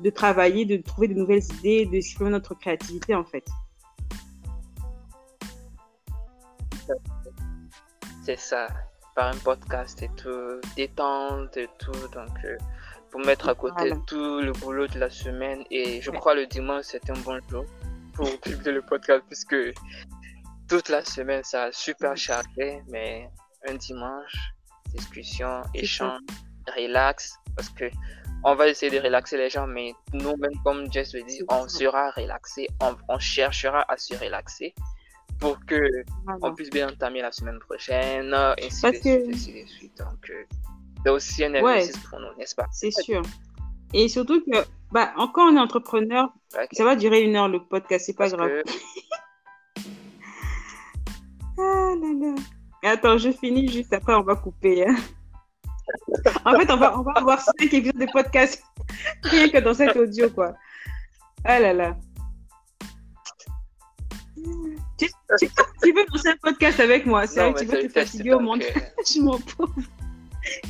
de 0.00 0.10
travailler, 0.10 0.64
de 0.64 0.76
trouver 0.78 1.08
de 1.08 1.14
nouvelles 1.14 1.44
idées, 1.58 1.86
d'exprimer 1.86 2.30
notre 2.30 2.54
créativité, 2.54 3.14
en 3.14 3.24
fait. 3.24 3.44
C'est 8.24 8.38
ça 8.38 8.68
par 9.14 9.28
un 9.28 9.38
podcast 9.38 10.02
et 10.02 10.10
tout, 10.16 10.60
détente 10.76 11.56
et 11.56 11.68
tout. 11.78 11.92
Donc, 12.12 12.30
euh, 12.44 12.56
pour 13.10 13.20
mettre 13.20 13.48
à 13.48 13.54
côté 13.54 13.92
tout 14.06 14.40
le 14.40 14.52
boulot 14.52 14.86
de 14.86 14.98
la 14.98 15.10
semaine. 15.10 15.64
Et 15.70 16.00
je 16.00 16.10
crois 16.10 16.34
le 16.34 16.46
dimanche, 16.46 16.84
c'est 16.86 17.10
un 17.10 17.18
bon 17.20 17.38
jour 17.48 17.64
pour 18.14 18.28
publier 18.40 18.72
le 18.72 18.82
podcast 18.82 19.22
puisque 19.28 19.74
toute 20.68 20.88
la 20.88 21.04
semaine, 21.04 21.44
ça 21.44 21.64
a 21.64 21.72
super 21.72 22.16
chargé. 22.16 22.82
Mais 22.88 23.28
un 23.68 23.74
dimanche, 23.74 24.34
discussion, 24.94 25.62
échange, 25.74 26.20
relax. 26.76 27.34
Parce 27.54 27.68
que 27.68 27.90
on 28.44 28.54
va 28.54 28.66
essayer 28.66 28.90
de 28.90 29.02
relaxer 29.02 29.36
les 29.36 29.50
gens, 29.50 29.68
mais 29.68 29.92
nous-mêmes, 30.12 30.58
comme 30.64 30.90
Jess 30.92 31.14
le 31.14 31.22
dit, 31.22 31.42
on 31.48 31.68
sera 31.68 32.10
relaxé, 32.10 32.66
on 32.80 33.18
cherchera 33.20 33.84
à 33.88 33.96
se 33.96 34.14
relaxer 34.16 34.74
pour 35.42 35.58
que 35.66 35.76
on 36.40 36.54
puisse 36.54 36.70
bien 36.70 36.88
entamer 36.88 37.20
la 37.20 37.32
semaine 37.32 37.58
prochaine, 37.58 38.32
ainsi 38.32 38.82
de 38.92 39.32
suite, 39.34 39.68
suite. 39.68 39.98
Donc, 39.98 40.30
euh, 40.30 40.44
c'est 41.04 41.10
aussi 41.10 41.44
un 41.44 41.52
exercice 41.54 41.96
pour 42.08 42.20
nous, 42.20 42.32
n'est-ce 42.38 42.54
pas? 42.54 42.66
C'est 42.72 42.92
sûr. 42.92 43.22
Et 43.92 44.08
surtout 44.08 44.40
que 44.44 44.58
Bah, 44.92 45.12
encore 45.16 45.48
on 45.50 45.56
est 45.56 45.60
entrepreneur, 45.60 46.32
Ok. 46.54 46.68
ça 46.72 46.84
va 46.84 46.94
durer 46.96 47.22
une 47.22 47.34
heure 47.36 47.48
le 47.48 47.62
podcast, 47.64 48.06
c'est 48.06 48.12
pas 48.16 48.30
Parce 48.30 48.34
grave. 48.36 48.62
que- 48.62 48.70
Ah 51.58 51.92
là 52.00 52.12
là. 52.20 52.34
Attends, 52.92 53.18
je 53.18 53.30
finis 53.32 53.68
juste 53.68 53.92
après, 53.92 54.14
on 54.14 54.22
va 54.22 54.36
couper. 54.36 54.86
hein. 54.86 54.96
en 56.44 56.58
fait, 56.58 56.70
on 56.70 56.76
va, 56.76 56.98
on 56.98 57.02
va 57.02 57.12
avoir 57.12 57.40
cinq 57.40 57.72
épisodes 57.72 57.96
de 57.98 58.06
podcast 58.12 58.62
rien 59.24 59.48
que 59.48 59.58
dans 59.58 59.74
cet 59.74 59.96
audio, 59.96 60.30
quoi. 60.30 60.54
Ah 61.44 61.58
là 61.60 61.72
là. 61.72 61.96
Tu, 65.38 65.92
veux 65.92 66.04
lancer 66.12 66.28
un 66.28 66.36
podcast 66.42 66.80
avec 66.80 67.06
moi, 67.06 67.26
c'est 67.26 67.40
vrai 67.40 67.52
que 67.54 67.60
tu 67.60 67.66
vas 67.66 67.82
te 67.82 67.88
fatiguer 67.88 68.34
au 68.34 68.40
euh, 68.40 68.58
Je 69.14 69.20
m'en 69.20 69.38
pauvre. 69.38 69.74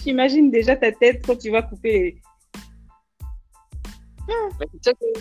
J'imagine 0.04 0.50
déjà 0.50 0.76
ta 0.76 0.92
tête 0.92 1.24
quand 1.26 1.36
tu 1.36 1.50
vas 1.50 1.62
couper. 1.62 2.20
Mais 4.28 4.66
tu 4.66 4.78
sais 4.82 4.94
que, 4.94 5.20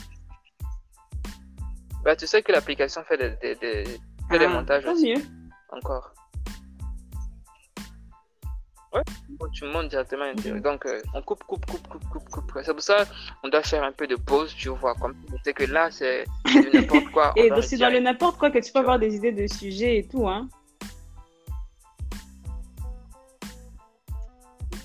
bah, 2.03 2.15
tu 2.15 2.27
sais 2.27 2.41
que 2.41 2.51
l'application 2.51 3.03
fait 3.03 3.17
des, 3.17 3.29
des, 3.41 3.55
des, 3.55 3.83
fait 4.29 4.39
des 4.39 4.45
Ah, 4.45 4.49
montages 4.49 4.85
aussi, 4.85 5.13
mieux. 5.13 5.21
encore. 5.69 6.13
Ouais, 8.93 9.01
tu 9.53 9.63
montes 9.65 9.87
directement 9.87 10.23
à 10.23 10.27
l'intérieur. 10.27 10.61
Donc, 10.61 10.85
euh, 10.85 11.01
on 11.13 11.21
coupe, 11.21 11.43
coupe, 11.45 11.65
coupe, 11.65 11.87
coupe, 11.87 12.09
coupe, 12.09 12.29
coupe. 12.29 12.59
C'est 12.63 12.73
pour 12.73 12.81
ça 12.81 13.05
on 13.43 13.47
doit 13.47 13.63
faire 13.63 13.83
un 13.83 13.91
peu 13.93 14.05
de 14.05 14.15
pause, 14.15 14.53
tu 14.55 14.69
vois. 14.69 14.95
Comme 14.95 15.15
tu 15.45 15.53
que 15.53 15.63
là, 15.63 15.89
c'est 15.91 16.25
n'importe 16.73 17.11
quoi. 17.11 17.31
Et 17.37 17.49
c'est 17.61 17.77
dans 17.77 17.89
le 17.89 17.99
n'importe 17.99 18.37
quoi 18.37 18.51
que 18.51 18.59
tu 18.59 18.71
peux 18.71 18.79
avoir 18.79 18.99
des 18.99 19.15
idées 19.15 19.31
de 19.31 19.47
sujets 19.47 19.97
et 19.99 20.07
tout, 20.07 20.27
hein. 20.27 20.49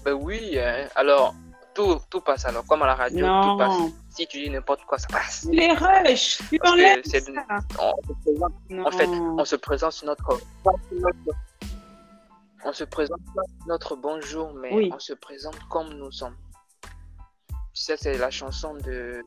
Ben 0.05 0.13
oui, 0.13 0.57
hein. 0.57 0.87
alors, 0.95 1.35
tout, 1.75 1.99
tout 2.09 2.21
passe 2.21 2.45
alors. 2.45 2.65
Comme 2.65 2.83
à 2.83 2.87
la 2.87 2.95
radio, 2.95 3.27
tout 3.43 3.57
passe. 3.59 3.75
Si 4.11 4.27
tu 4.29 4.41
dis 4.41 4.51
n'importe 4.51 4.85
quoi, 4.85 4.99
ça 4.99 5.09
passe. 5.09 5.49
Les 5.51 5.73
rushs, 5.73 6.39
tu 6.49 6.61
enlèves 6.63 7.03
ça. 7.05 7.19
On 7.81 7.93
se 8.07 8.13
présente. 8.23 8.53
En 8.87 8.91
fait, 8.93 9.09
on 9.09 9.45
se 9.45 9.57
présente 9.57 9.93
sur 9.93 10.07
notre, 10.07 10.41
on 12.65 12.73
se 12.73 12.85
présente 12.85 13.21
pas 13.35 13.43
notre 13.67 13.97
bonjour, 13.97 14.53
mais 14.55 14.73
Oui. 14.75 14.91
on 14.93 14.99
se 14.99 15.13
présente 15.15 15.59
comme 15.69 15.93
nous 15.95 16.11
sommes. 16.11 16.37
Tu 17.73 17.83
sais, 17.83 17.97
c'est 17.97 18.17
la 18.19 18.31
chanson 18.31 18.75
de 18.75 19.23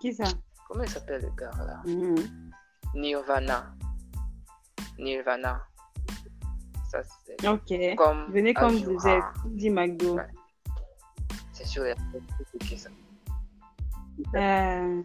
Qui 0.00 0.12
ça? 0.14 0.24
Comment 0.68 0.84
il 0.84 0.90
s'appelle 0.90 1.22
le 1.22 1.30
gars 1.30 1.50
là? 1.58 1.82
Mhm. 1.86 2.50
Nirvana. 2.94 3.74
Nirvana. 4.98 5.62
Ça 6.90 7.02
c'est 7.26 7.48
Ok. 7.48 7.96
comme 7.96 8.30
Venez 8.32 8.54
comme 8.54 8.74
Azura. 8.76 8.92
vous 8.92 9.08
êtes, 9.08 9.24
dit 9.56 9.70
McDo. 9.70 10.16
Ouais. 10.16 10.26
C'est 11.52 11.66
sur 11.66 11.82
les 11.84 11.92
ok, 11.92 12.76
ça. 12.76 12.90
Euh... 14.36 15.02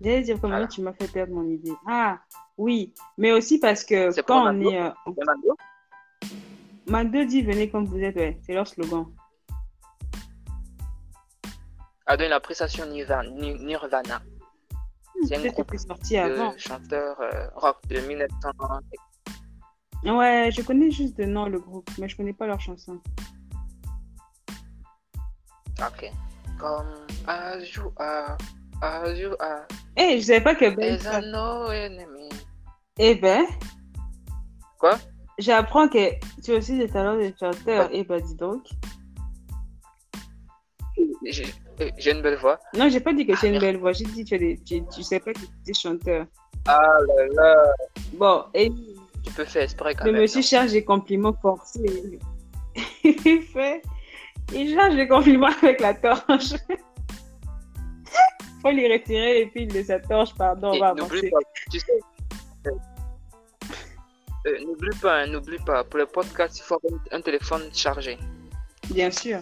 J'allais 0.00 0.22
dire 0.22 0.36
comment 0.40 0.54
Voilà. 0.54 0.66
tu 0.68 0.82
m'as 0.82 0.92
fait 0.92 1.08
perdre 1.10 1.32
mon 1.34 1.44
idée. 1.48 1.72
Ah, 1.86 2.18
oui, 2.58 2.92
mais 3.16 3.32
aussi 3.32 3.58
parce 3.58 3.82
que 3.84 4.20
quand 4.22 4.46
on 4.52 4.60
est. 4.60 4.80
euh, 4.80 4.90
McDo 6.88 7.24
dit 7.24 7.42
venez 7.42 7.68
comme 7.70 7.84
vous 7.86 7.98
êtes, 7.98 8.16
ouais, 8.16 8.38
c'est 8.44 8.54
leur 8.54 8.66
slogan. 8.66 9.06
a 12.08 12.16
donné 12.16 12.28
la 12.30 12.38
prestation 12.40 12.86
Nirvana. 12.86 13.28
Ni- 13.30 13.54
Nirvana. 13.64 14.22
C'est 15.26 15.36
un 15.36 15.50
groupe 15.50 15.76
sorti 15.76 16.16
avant. 16.18 16.52
de 16.52 16.58
chanteurs 16.58 17.20
euh, 17.20 17.48
rock 17.56 17.78
de 17.88 17.98
1900. 18.00 18.50
Ouais, 20.04 20.50
je 20.52 20.62
connais 20.62 20.90
juste 20.90 21.16
de 21.16 21.24
nom 21.24 21.46
le 21.48 21.58
groupe, 21.58 21.90
mais 21.98 22.08
je 22.08 22.16
connais 22.16 22.32
pas 22.34 22.46
leur 22.46 22.60
chanson. 22.60 23.00
Ok. 25.80 26.10
Comme 26.58 26.86
Azure, 27.26 27.92
Azure, 28.80 29.36
Eh, 29.96 30.20
je 30.20 30.26
savais 30.26 30.40
pas 30.42 30.54
que 30.54 30.70
Ben. 30.76 30.98
Eh 32.98 33.14
ben? 33.16 33.44
Quoi? 34.78 34.96
J'apprends 35.38 35.88
que 35.88 36.14
tu 36.42 36.52
as 36.52 36.56
aussi 36.56 36.78
des 36.78 36.88
talents 36.88 37.16
de 37.16 37.32
chanteur. 37.38 37.88
Eh 37.92 38.04
ben, 38.04 38.20
dis 38.20 38.34
donc. 38.36 38.62
J'ai 41.24 41.44
euh, 41.80 41.90
j'ai 41.98 42.12
une 42.12 42.22
belle 42.22 42.38
voix. 42.38 42.58
Non, 42.74 42.88
j'ai 42.88 43.00
pas 43.00 43.12
dit 43.12 43.26
que 43.26 43.38
tu 43.38 43.46
as 43.46 43.48
une 43.50 43.56
Ah, 43.56 43.60
belle 43.60 43.76
voix. 43.76 43.92
J'ai 43.92 44.04
dit 44.06 44.24
que 44.24 44.36
tu, 44.36 44.58
tu, 44.64 44.82
tu 44.86 45.02
sais 45.02 45.20
pas 45.20 45.32
que 45.34 45.40
tu 45.40 45.70
es 45.70 45.74
chanteur. 45.74 46.26
Ah 46.66 46.80
là 47.06 47.26
là. 47.34 47.64
Bon, 48.14 48.44
et 48.54 48.70
Tu 49.24 49.32
peux 49.34 49.44
faire 49.44 49.62
exprès 49.64 49.94
quand 49.94 50.06
le 50.06 50.12
même. 50.12 50.22
monsieur 50.22 50.58
non? 50.58 50.66
des 50.66 50.84
compliments 50.84 51.34
forcés. 51.42 52.18
il 53.04 53.42
fait. 53.42 53.82
Il 54.54 54.72
cherche 54.74 54.94
des 54.94 55.06
compliments 55.08 55.50
avec 55.62 55.80
la 55.80 55.92
torche. 55.94 56.54
Faut 58.62 58.70
lui 58.70 58.90
retirer 58.90 59.42
et 59.42 59.46
puis 59.46 59.64
il 59.64 59.72
laisse 59.72 59.88
sa 59.88 60.00
torche, 60.00 60.34
pardon, 60.34 60.70
on 60.70 60.72
Et 60.74 60.80
va 60.80 60.88
avancer. 60.88 61.30
pas, 61.30 61.38
tu 61.70 61.78
sais. 61.78 61.92
Euh, 64.46 64.50
euh, 64.50 64.64
n'oublie 64.64 64.98
pas, 65.00 65.26
n'oublie 65.26 65.58
pas, 65.58 65.84
pour 65.84 65.98
le 65.98 66.06
podcast, 66.06 66.58
il 66.58 66.62
faut 66.62 66.74
avoir 66.74 67.00
un 67.12 67.20
téléphone 67.20 67.62
chargé. 67.72 68.18
Bien 68.90 69.10
sûr. 69.10 69.40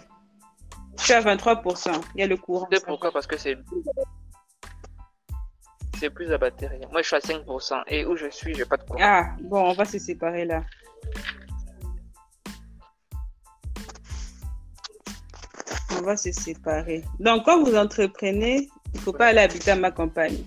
Je 0.99 1.05
suis 1.05 1.12
à 1.12 1.21
23%. 1.21 2.01
Il 2.14 2.21
y 2.21 2.25
a 2.25 2.27
le 2.27 2.37
courant. 2.37 2.67
Tu 2.71 2.81
pourquoi? 2.81 3.12
Parce 3.12 3.27
que 3.27 3.37
c'est 3.37 3.59
c'est 5.99 6.11
plus 6.11 6.33
à 6.33 6.38
batterie. 6.38 6.81
Moi, 6.90 7.03
je 7.03 7.07
suis 7.07 7.17
à 7.17 7.21
5%. 7.21 7.83
Et 7.88 8.05
où 8.05 8.17
je 8.17 8.29
suis, 8.31 8.55
j'ai 8.55 8.64
pas 8.64 8.77
de 8.77 8.83
courant. 8.83 8.99
Ah, 9.03 9.37
bon, 9.40 9.71
on 9.71 9.73
va 9.75 9.85
se 9.85 9.99
séparer 9.99 10.45
là. 10.45 10.62
On 15.97 16.03
va 16.03 16.17
se 16.17 16.33
séparer. 16.33 17.05
Donc, 17.21 17.45
quand 17.45 17.62
vous 17.62 17.77
entreprenez, 17.77 18.69
il 18.93 19.01
faut 19.01 19.12
pas 19.12 19.27
aller 19.27 19.40
habiter 19.40 19.71
à 19.71 19.77
ma 19.77 19.90
campagne. 19.90 20.45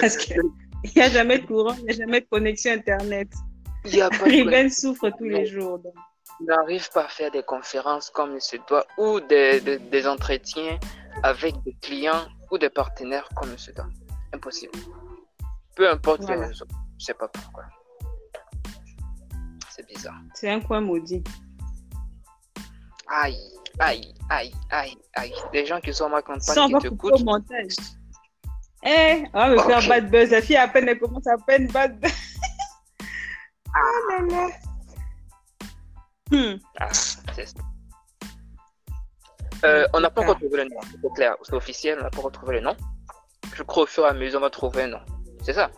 Parce 0.00 0.16
qu'il 0.16 0.40
n'y 0.96 1.02
a 1.02 1.08
jamais 1.08 1.38
de 1.38 1.46
courant, 1.46 1.74
il 1.78 1.84
n'y 1.84 1.90
a 1.90 1.96
jamais 1.96 2.20
de 2.20 2.26
connexion 2.26 2.72
Internet. 2.72 3.28
Il 3.84 3.96
y 3.96 4.00
a 4.02 4.08
pas 4.10 4.16
de 4.18 4.22
Riven 4.24 4.70
souffre 4.70 5.10
tous 5.18 5.24
les 5.24 5.46
jours. 5.46 5.78
donc. 5.78 5.92
On 6.40 6.44
n'arrive 6.44 6.88
pas 6.90 7.04
à 7.04 7.08
faire 7.08 7.30
des 7.30 7.42
conférences 7.42 8.10
comme 8.10 8.34
il 8.34 8.40
se 8.40 8.56
doit 8.68 8.86
ou 8.98 9.20
des, 9.20 9.60
des, 9.60 9.78
des 9.78 10.06
entretiens 10.06 10.78
avec 11.22 11.54
des 11.64 11.74
clients 11.80 12.26
ou 12.50 12.58
des 12.58 12.70
partenaires 12.70 13.28
comme 13.36 13.50
il 13.52 13.58
se 13.58 13.70
doit. 13.72 13.86
Impossible. 14.32 14.72
Peu 15.76 15.88
importe 15.88 16.22
Voilà. 16.22 16.40
les 16.42 16.46
raisons. 16.48 16.66
Je 16.98 17.04
sais 17.06 17.14
pas 17.14 17.28
pourquoi. 17.28 17.64
C'est 19.70 19.86
bizarre. 19.86 20.20
C'est 20.34 20.50
un 20.50 20.60
coin 20.60 20.80
maudit. 20.80 21.22
Aïe, 23.08 23.36
aïe, 23.78 24.14
aïe, 24.30 24.52
aïe, 24.70 24.96
aïe. 25.14 25.32
Des 25.52 25.66
gens 25.66 25.80
qui 25.80 25.92
sont 25.92 26.06
à 26.06 26.08
ma 26.08 26.22
campagne 26.22 26.40
Ça, 26.40 26.64
on 26.64 26.78
qui 26.78 26.88
te 26.88 26.94
coûtent. 26.94 27.22
montage. 27.24 27.74
Eh, 28.86 29.24
on 29.32 29.38
va 29.38 29.48
me 29.50 29.58
faire 29.58 29.78
Ok. 29.78 29.88
bad 29.88 30.10
buzz. 30.10 30.30
La 30.30 30.42
fille 30.42 30.56
à 30.56 30.68
peine, 30.68 30.88
elle 30.88 30.98
commence 30.98 31.26
à 31.26 31.36
peine 31.46 31.68
bad 31.68 31.98
buzz. 32.00 32.12
Ah 33.74 33.80
là 34.08 34.26
là. 34.26 34.48
Hmm. 36.30 36.58
Ah. 36.78 36.90
Euh, 39.64 39.86
on 39.94 40.00
n'a 40.00 40.10
pas 40.10 40.22
encore 40.22 40.38
trouvé 40.38 40.58
le 40.58 40.64
nom, 40.64 40.80
c'est 40.90 41.14
clair, 41.14 41.36
c'est 41.42 41.54
officiel, 41.54 41.98
on 41.98 42.02
n'a 42.02 42.10
pas 42.10 42.20
retrouvé 42.20 42.56
le 42.56 42.60
nom. 42.60 42.76
Je 43.54 43.62
crois 43.62 43.84
au 43.84 43.86
fur 43.86 44.04
et 44.04 44.08
à 44.08 44.12
mesure, 44.12 44.38
on 44.38 44.42
va 44.42 44.50
trouver 44.50 44.82
un 44.82 44.88
nom. 44.88 45.00
C'est 45.42 45.54
ça? 45.54 45.70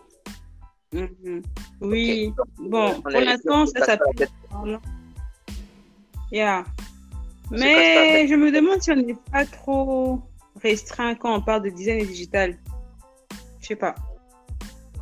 Mhm. 0.93 1.43
Oui. 1.81 2.33
Bon, 2.59 2.95
On 2.97 3.03
pour 3.03 3.11
l'instant, 3.11 3.67
ça 3.67 3.85
s'appelle. 3.85 4.29
Yeah. 6.33 6.65
Mais 7.51 8.27
je 8.27 8.35
me 8.35 8.51
demande 8.51 8.83
si 8.83 8.91
on 8.91 8.97
n'est 8.97 9.17
pas 9.31 9.45
trop 9.45 10.21
restreint 10.63 11.15
quand 11.15 11.37
on 11.37 11.43
parle 11.43 11.63
de 11.63 11.71
design 11.71 12.01
et 12.01 12.07
digital. 12.07 12.57
Je 13.61 13.69
sais 13.69 13.77
pas. 13.77 13.95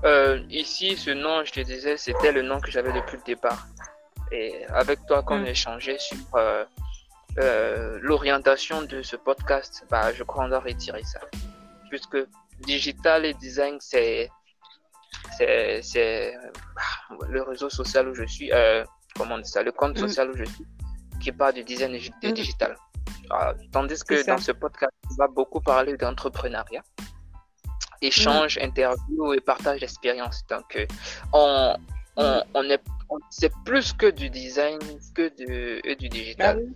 Euh, 0.05 0.41
ici, 0.51 0.97
ce 0.97 1.11
nom, 1.11 1.45
je 1.45 1.53
te 1.53 1.61
disais, 1.61 1.97
c'était 1.97 2.33
le 2.33 2.43
nom 2.43 2.61
que 2.61 2.71
j'avais 2.71 2.93
depuis 2.93 3.17
le 3.17 3.23
départ. 3.25 3.67
Et 4.33 4.65
avec 4.69 4.99
toi, 5.07 5.23
quand 5.23 5.37
on 5.37 5.41
Mm. 5.41 5.45
a 5.47 5.51
échangé 5.51 5.99
sur 5.99 6.17
euh, 6.35 6.65
euh, 7.39 7.99
l'orientation 8.03 8.83
de 8.83 9.03
ce 9.03 9.17
podcast, 9.17 9.85
bah, 9.91 10.13
je 10.13 10.23
crois 10.23 10.45
qu'on 10.45 10.51
doit 10.51 10.61
retirer 10.61 11.03
ça. 11.05 11.21
Puisque 11.91 12.19
digital 12.61 13.25
et 13.25 13.35
design, 13.35 13.77
c'est 13.81 14.31
c'est 15.39 16.35
bah, 16.77 17.27
le 17.29 17.43
réseau 17.43 17.71
social 17.71 18.09
où 18.09 18.15
je 18.15 18.25
suis, 18.25 18.51
comment 19.17 19.37
on 19.37 19.39
dit 19.39 19.49
ça, 19.49 19.63
le 19.63 19.73
compte 19.73 19.95
Mm. 19.97 20.01
social 20.07 20.31
où 20.31 20.37
je 20.37 20.45
suis, 20.45 20.67
qui 21.21 21.33
parle 21.33 21.55
de 21.55 21.63
design 21.63 21.95
et 21.95 22.01
de 22.23 22.29
Mm. 22.29 22.33
digital. 22.33 22.77
Ah, 23.31 23.55
tandis 23.73 24.03
que 24.05 24.27
dans 24.27 24.39
ce 24.39 24.53
podcast, 24.53 24.93
on 25.11 25.15
va 25.17 25.29
beaucoup 25.29 25.61
parler 25.61 25.97
d'entrepreneuriat 25.97 26.83
échange, 28.07 28.59
interview 28.59 29.33
et 29.35 29.41
partage 29.41 29.81
d'expérience. 29.81 30.45
Donc, 30.49 30.77
euh, 30.77 30.87
on, 31.33 31.75
on, 32.17 32.43
on 32.55 32.63
est, 32.71 32.83
c'est 33.31 33.53
plus 33.65 33.93
que 33.93 34.07
du 34.11 34.31
design 34.31 34.79
que 35.15 35.29
de, 35.39 35.81
et 35.85 35.97
du 35.97 36.09
Bah 36.09 36.15
digital. 36.15 36.59
oui. 36.59 36.75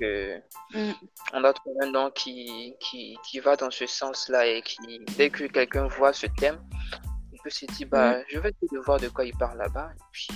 Que 0.00 0.40
Mm. 0.74 0.92
on 1.32 1.44
a 1.44 1.52
trouvé 1.52 1.76
un 1.82 1.90
nom 1.90 2.10
qui, 2.10 2.74
qui, 2.78 3.16
qui 3.26 3.40
va 3.40 3.56
dans 3.56 3.70
ce 3.70 3.86
sens-là 3.86 4.46
et 4.46 4.60
qui, 4.62 5.00
dès 5.16 5.30
que 5.30 5.44
quelqu'un 5.44 5.88
voit 5.88 6.12
ce 6.12 6.26
thème, 6.38 6.60
il 7.32 7.40
peut 7.42 7.50
se 7.50 7.64
dire, 7.66 7.88
bah, 7.90 8.18
je 8.28 8.38
vais 8.38 8.50
essayer 8.50 8.68
de 8.70 8.78
voir 8.84 9.00
de 9.00 9.08
quoi 9.08 9.24
il 9.24 9.34
parle 9.36 9.58
là-bas. 9.58 9.90
Et 9.96 10.02
puis, 10.12 10.28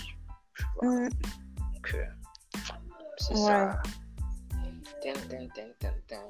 je 0.55 0.65
vois. 0.75 0.99
Donc, 1.09 1.95
euh, 1.95 2.05
c'est 3.19 3.35
Ouais. 3.35 3.47
ça. 3.47 3.83
Tin, 5.03 5.13
tin, 5.29 5.47
tin, 5.55 5.69
tin, 5.79 5.93
tin. 6.09 6.23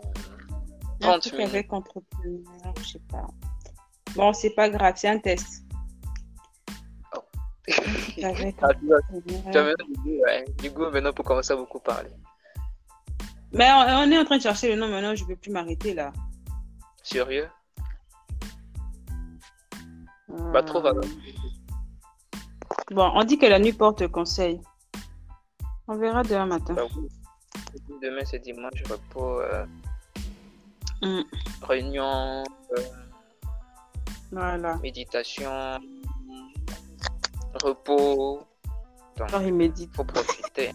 30 1.00 1.32
minutes. 1.32 1.48
avec 1.48 1.72
entrepreneur, 1.72 2.74
je 2.80 2.84
sais 2.84 3.00
pas. 3.10 3.26
Bon, 4.14 4.32
c'est 4.32 4.50
pas 4.50 4.68
grave, 4.68 4.94
c'est 4.96 5.08
un 5.08 5.18
test. 5.18 5.64
Oh. 7.16 7.20
Ah, 8.22 8.32
du 8.74 8.88
ouais. 10.20 10.44
Du 10.58 10.70
coup, 10.72 10.90
maintenant, 10.90 11.12
pour 11.12 11.24
commencer 11.24 11.52
à 11.52 11.56
beaucoup 11.56 11.80
parler. 11.80 12.10
Mais 13.52 13.68
on, 13.72 14.08
on 14.08 14.10
est 14.10 14.18
en 14.18 14.24
train 14.24 14.38
de 14.38 14.42
chercher 14.42 14.74
le 14.74 14.80
nom 14.80 14.88
maintenant, 14.88 15.14
je 15.14 15.24
peux 15.24 15.36
plus 15.36 15.50
m'arrêter 15.50 15.94
là. 15.94 16.12
Sérieux? 17.02 17.48
Bah, 20.28 20.62
trop 20.62 20.84
Euh, 20.84 20.90
alors. 20.90 21.04
Bon, 22.90 23.10
on 23.14 23.24
dit 23.24 23.38
que 23.38 23.46
la 23.46 23.58
nuit 23.58 23.72
porte 23.72 24.06
conseil. 24.08 24.60
On 25.88 25.96
verra 25.96 26.22
demain 26.22 26.46
matin. 26.46 26.74
Bah 26.74 26.84
oui. 26.96 27.08
Demain, 28.02 28.24
c'est 28.24 28.38
dimanche, 28.38 28.82
repos, 28.88 29.40
euh, 29.40 29.66
Mm. 31.02 31.22
réunion, 31.62 32.44
euh, 32.78 32.82
Voilà. 34.32 34.76
méditation, 34.78 35.78
repos. 37.62 38.46
Alors, 39.20 39.42
il 39.42 39.52
médite. 39.52 39.94
faut 39.94 40.04
profiter. 40.04 40.72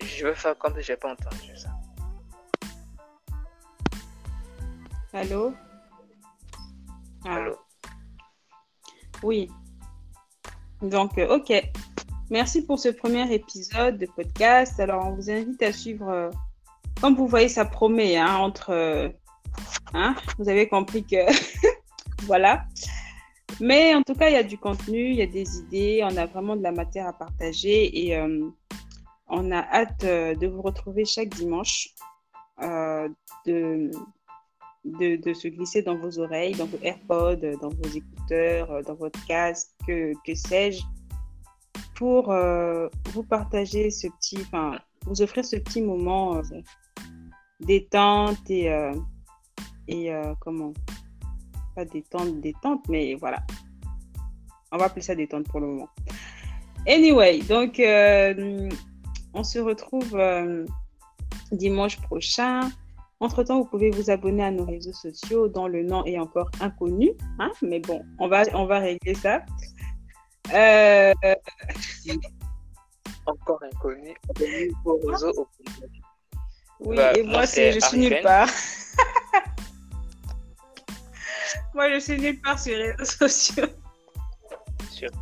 Je 0.00 0.26
vais 0.26 0.34
faire 0.34 0.56
comme 0.58 0.74
si 0.76 0.82
j'ai 0.82 0.96
pas 0.96 1.12
entendu 1.12 1.56
ça. 1.56 1.70
Allô? 5.14 5.54
Ah, 7.24 7.36
Allô? 7.36 7.56
Oui. 9.22 9.50
Donc, 10.82 11.16
euh, 11.16 11.36
ok. 11.36 11.52
Merci 12.28 12.66
pour 12.66 12.78
ce 12.78 12.90
premier 12.90 13.32
épisode 13.32 13.96
de 13.96 14.06
podcast. 14.06 14.78
Alors, 14.78 15.06
on 15.06 15.14
vous 15.14 15.30
invite 15.30 15.62
à 15.62 15.72
suivre. 15.72 16.30
Comme 17.02 17.16
vous 17.16 17.26
voyez, 17.26 17.48
ça 17.48 17.64
promet 17.64 18.16
hein, 18.16 18.36
entre. 18.36 18.70
euh, 18.70 19.08
hein, 19.92 20.14
vous 20.38 20.48
avez 20.48 20.68
compris 20.68 21.04
que. 21.04 21.16
voilà. 22.26 22.64
Mais 23.60 23.92
en 23.94 24.02
tout 24.02 24.14
cas, 24.14 24.30
il 24.30 24.34
y 24.34 24.36
a 24.36 24.44
du 24.44 24.56
contenu, 24.56 25.10
il 25.10 25.16
y 25.16 25.22
a 25.22 25.26
des 25.26 25.58
idées, 25.58 26.00
on 26.04 26.16
a 26.16 26.26
vraiment 26.26 26.54
de 26.54 26.62
la 26.62 26.70
matière 26.70 27.08
à 27.08 27.12
partager 27.12 28.06
et 28.06 28.16
euh, 28.16 28.48
on 29.26 29.50
a 29.50 29.58
hâte 29.58 30.04
euh, 30.04 30.36
de 30.36 30.46
vous 30.46 30.62
retrouver 30.62 31.04
chaque 31.04 31.28
dimanche, 31.30 31.88
de, 32.60 33.90
de, 34.84 35.16
de 35.16 35.34
se 35.34 35.48
glisser 35.48 35.82
dans 35.82 35.96
vos 35.96 36.20
oreilles, 36.20 36.54
dans 36.54 36.66
vos 36.66 36.78
AirPods, 36.82 37.58
dans 37.60 37.68
vos 37.68 37.88
écouteurs, 37.88 38.82
dans 38.84 38.94
votre 38.94 39.26
casque, 39.26 39.70
que, 39.86 40.12
que 40.24 40.34
sais-je, 40.36 40.82
pour 41.96 42.32
vous 43.12 43.24
partager 43.24 43.90
ce 43.90 44.06
petit, 44.06 44.38
enfin, 44.42 44.78
vous 45.06 45.20
offrir 45.20 45.44
ce 45.44 45.56
petit 45.56 45.82
moment 45.82 46.40
détente 47.62 48.50
et, 48.50 48.70
euh, 48.70 48.94
euh, 49.90 50.34
comment? 50.40 50.72
Pas 51.74 51.84
détente, 51.84 52.40
détente, 52.40 52.86
mais 52.88 53.14
voilà. 53.14 53.42
On 54.70 54.76
va 54.78 54.86
appeler 54.86 55.02
ça 55.02 55.14
détente 55.14 55.48
pour 55.48 55.60
le 55.60 55.68
moment. 55.68 55.88
Anyway, 56.86 57.40
donc 57.42 57.78
euh, 57.78 58.68
on 59.34 59.44
se 59.44 59.58
retrouve 59.58 60.18
dimanche 61.52 62.00
prochain. 62.00 62.70
Entre-temps, 63.20 63.58
vous 63.58 63.66
pouvez 63.66 63.90
vous 63.90 64.10
abonner 64.10 64.42
à 64.42 64.50
nos 64.50 64.64
réseaux 64.64 64.92
sociaux 64.92 65.46
dont 65.48 65.68
le 65.68 65.84
nom 65.84 66.04
est 66.04 66.18
encore 66.18 66.50
inconnu. 66.60 67.12
Hein? 67.38 67.52
Mais 67.62 67.78
bon, 67.78 68.02
on 68.18 68.26
va, 68.26 68.42
régler 68.80 69.14
ça. 69.14 69.44
Encore 73.26 73.62
inconnu. 73.62 74.14
Oui, 76.84 76.96
Bah, 76.96 77.12
et 77.16 77.22
moi, 77.22 77.32
moi, 77.32 77.46
c'est, 77.46 77.72
je 77.72 77.80
suis 77.80 77.98
nulle 77.98 78.20
part. 78.22 78.48
moi, 81.74 81.90
je 81.90 82.00
suis 82.00 82.18
nulle 82.18 82.40
part 82.40 82.58
sur 82.58 82.76
les 82.76 82.92
réseaux 82.92 83.28
sociaux. 83.28 83.66
Sûr. 84.90 85.10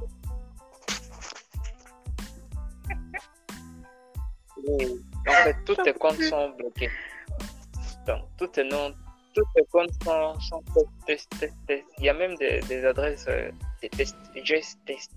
Oui. 4.68 5.01
En 5.27 5.33
fait, 5.33 5.57
tous 5.64 5.77
tes 5.77 5.92
comptes 5.94 6.20
sont 6.23 6.51
bloqués. 6.51 6.90
Donc, 8.07 8.25
tous 8.38 8.49
tes 8.49 8.64
noms, 8.64 8.94
tous 9.35 9.44
tes 9.55 9.62
comptes 9.73 9.90
sont, 10.05 10.38
sont 10.40 10.62
test, 11.07 11.29
test, 11.38 11.55
test. 11.66 11.85
Il 11.99 12.05
y 12.05 12.09
a 12.09 12.14
même 12.14 12.35
des, 12.37 12.61
des 12.61 12.85
adresses 12.85 13.27
euh, 13.29 13.51
des 13.81 13.88
tests, 13.88 14.16
just 14.44 14.79
test. 14.87 15.11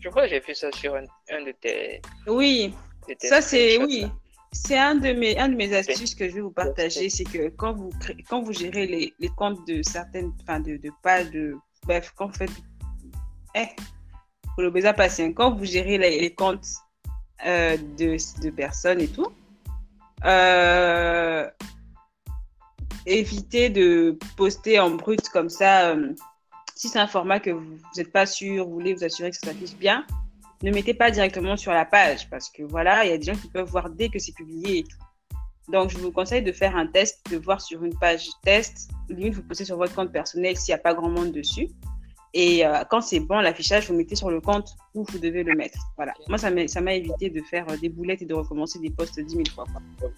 Je 0.00 0.08
crois 0.08 0.22
que 0.22 0.28
j'ai 0.30 0.40
vu 0.40 0.54
ça 0.54 0.70
sur 0.72 0.94
un, 0.94 1.04
un 1.30 1.42
de 1.44 1.52
tes. 1.52 2.00
Oui, 2.26 2.74
de 3.08 3.14
tes 3.14 3.28
Ça, 3.28 3.40
c'est 3.42 3.78
oui. 3.78 4.02
là. 4.02 4.08
C'est 4.52 4.78
un 4.78 4.96
de 4.96 5.12
mes, 5.12 5.38
un 5.38 5.48
de 5.48 5.54
mes 5.54 5.72
astuces 5.74 6.14
que 6.14 6.28
je 6.28 6.34
vais 6.34 6.40
vous 6.40 6.50
partager, 6.50 7.08
c'est 7.08 7.24
que 7.24 7.48
quand 7.50 7.72
vous, 7.72 7.90
quand 8.28 8.42
vous 8.42 8.52
gérez 8.52 8.86
les, 8.86 9.14
les 9.18 9.28
comptes 9.28 9.64
de 9.68 9.80
certaines, 9.82 10.32
enfin 10.42 10.58
de, 10.58 10.76
de 10.76 10.90
pages, 11.02 11.30
de, 11.30 11.54
bref, 11.84 12.12
quand 12.16 12.26
vous 12.26 12.34
faites, 12.34 12.50
eh, 13.54 13.68
pour 14.54 14.62
le 14.62 14.70
baiser 14.70 14.92
patient, 14.92 15.32
quand 15.32 15.54
vous 15.54 15.64
gérez 15.64 15.98
les, 15.98 16.20
les 16.20 16.34
comptes 16.34 16.66
euh, 17.46 17.76
de, 17.96 18.16
de 18.42 18.50
personnes 18.50 19.00
et 19.00 19.08
tout, 19.08 19.28
euh, 20.24 21.48
évitez 23.06 23.70
de 23.70 24.18
poster 24.36 24.80
en 24.80 24.90
brut 24.90 25.28
comme 25.28 25.48
ça. 25.48 25.90
euh, 25.90 26.12
si 26.74 26.88
c'est 26.88 26.98
un 26.98 27.06
format 27.06 27.40
que 27.40 27.50
vous 27.50 27.78
n'êtes 27.96 28.10
pas 28.10 28.26
sûr, 28.26 28.66
vous 28.66 28.72
voulez 28.72 28.94
vous 28.94 29.04
assurer 29.04 29.30
que 29.30 29.36
ça 29.36 29.48
s'affiche 29.48 29.76
bien, 29.76 30.06
ne 30.62 30.70
mettez 30.70 30.94
pas 30.94 31.10
directement 31.10 31.56
sur 31.56 31.72
la 31.72 31.84
page 31.84 32.28
parce 32.28 32.50
que 32.50 32.62
voilà, 32.62 33.04
il 33.04 33.10
y 33.10 33.14
a 33.14 33.18
des 33.18 33.32
gens 33.32 33.38
qui 33.40 33.48
peuvent 33.48 33.68
voir 33.68 33.90
dès 33.90 34.08
que 34.08 34.18
c'est 34.18 34.32
publié 34.32 34.78
et 34.78 34.84
tout. 34.84 34.98
Donc, 35.70 35.90
je 35.90 35.98
vous 35.98 36.10
conseille 36.10 36.42
de 36.42 36.52
faire 36.52 36.76
un 36.76 36.86
test, 36.86 37.20
de 37.30 37.36
voir 37.36 37.60
sur 37.60 37.84
une 37.84 37.96
page 37.98 38.28
test, 38.42 38.90
limite 39.08 39.34
vous 39.34 39.42
postez 39.42 39.64
sur 39.64 39.76
votre 39.76 39.94
compte 39.94 40.12
personnel 40.12 40.56
s'il 40.56 40.72
n'y 40.74 40.80
a 40.80 40.82
pas 40.82 40.94
grand 40.94 41.08
monde 41.08 41.32
dessus. 41.32 41.68
Et 42.32 42.64
euh, 42.64 42.84
quand 42.88 43.00
c'est 43.00 43.20
bon, 43.20 43.40
l'affichage, 43.40 43.88
vous 43.88 43.94
mettez 43.94 44.14
sur 44.14 44.30
le 44.30 44.40
compte 44.40 44.76
où 44.94 45.04
vous 45.04 45.18
devez 45.18 45.42
le 45.42 45.54
mettre. 45.54 45.78
Voilà. 45.96 46.12
Moi, 46.28 46.38
ça 46.38 46.50
m'a 46.50 46.94
évité 46.94 47.30
de 47.30 47.40
faire 47.42 47.68
euh, 47.70 47.76
des 47.76 47.88
boulettes 47.88 48.22
et 48.22 48.26
de 48.26 48.34
recommencer 48.34 48.78
des 48.78 48.90
posts 48.90 49.18
10 49.18 49.30
000 49.30 49.44
fois. 49.54 49.64
quoi. 49.64 50.10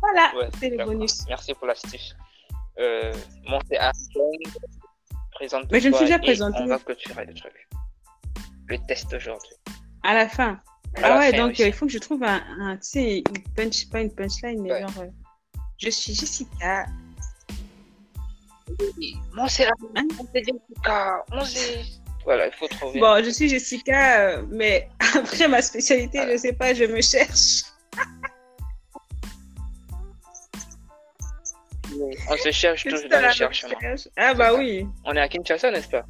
Voilà, 0.00 0.32
Ouais, 0.36 0.50
c'est 0.58 0.70
le 0.70 0.84
bonus. 0.84 1.24
Merci 1.28 1.54
pour 1.54 1.66
l'astuce. 1.66 2.16
Euh, 2.78 3.12
mon 3.48 3.58
c'est. 3.68 3.78
Présente 5.42 5.72
Mais 5.72 5.80
je 5.80 5.88
me 5.88 5.94
suis 5.96 6.04
déjà 6.04 6.20
présentée. 6.20 6.58
On 6.60 6.66
va 6.66 6.78
clôturer 6.78 7.26
le 7.26 7.34
truc. 7.34 7.68
Le 8.68 8.78
test 8.86 9.12
aujourd'hui. 9.12 9.50
À 10.04 10.14
la 10.14 10.28
fin. 10.28 10.60
À 10.94 11.00
Ah 11.02 11.08
la 11.08 11.18
ouais, 11.18 11.30
fin 11.32 11.36
donc 11.48 11.58
euh, 11.58 11.66
il 11.66 11.72
faut 11.72 11.86
que 11.86 11.90
je 11.90 11.98
trouve 11.98 12.22
un, 12.22 12.40
un 12.60 12.76
tu 12.76 12.82
sais, 12.82 13.18
une 13.18 13.42
punch, 13.56 13.88
pas 13.90 14.02
une 14.02 14.14
punchline, 14.14 14.62
mais 14.62 14.70
Ouais. 14.70 14.80
genre, 14.82 14.92
euh, 15.00 15.06
je 15.78 15.90
suis 15.90 16.14
Jessica. 16.14 16.86
Moi, 19.34 19.48
c'est 19.48 19.66
Moi, 19.80 20.04
c'est 20.32 20.44
Jessica. 20.44 21.24
Moi, 21.32 21.44
c'est. 21.44 21.80
Voilà, 22.24 22.46
il 22.46 22.52
faut 22.52 22.68
trouver. 22.68 23.00
Bon, 23.00 23.24
je 23.24 23.30
suis 23.30 23.48
Jessica, 23.48 24.20
euh, 24.20 24.42
mais 24.48 24.88
après 25.16 25.48
ma 25.48 25.60
spécialité, 25.60 26.20
je 26.30 26.36
sais 26.36 26.52
pas, 26.52 26.72
je 26.72 26.84
me 26.84 27.00
cherche. 27.02 27.62
On 32.28 32.36
se 32.36 32.50
cherche 32.50 32.80
suis 32.82 33.08
dans 33.08 33.20
la 33.20 33.28
recherche. 33.28 33.64
Ah 34.16 34.34
bah 34.34 34.54
oui, 34.54 34.86
On 35.04 35.12
est 35.14 35.20
à 35.20 35.28
Kinshasa, 35.28 35.70
n'est-ce 35.70 35.88
pas? 35.88 36.04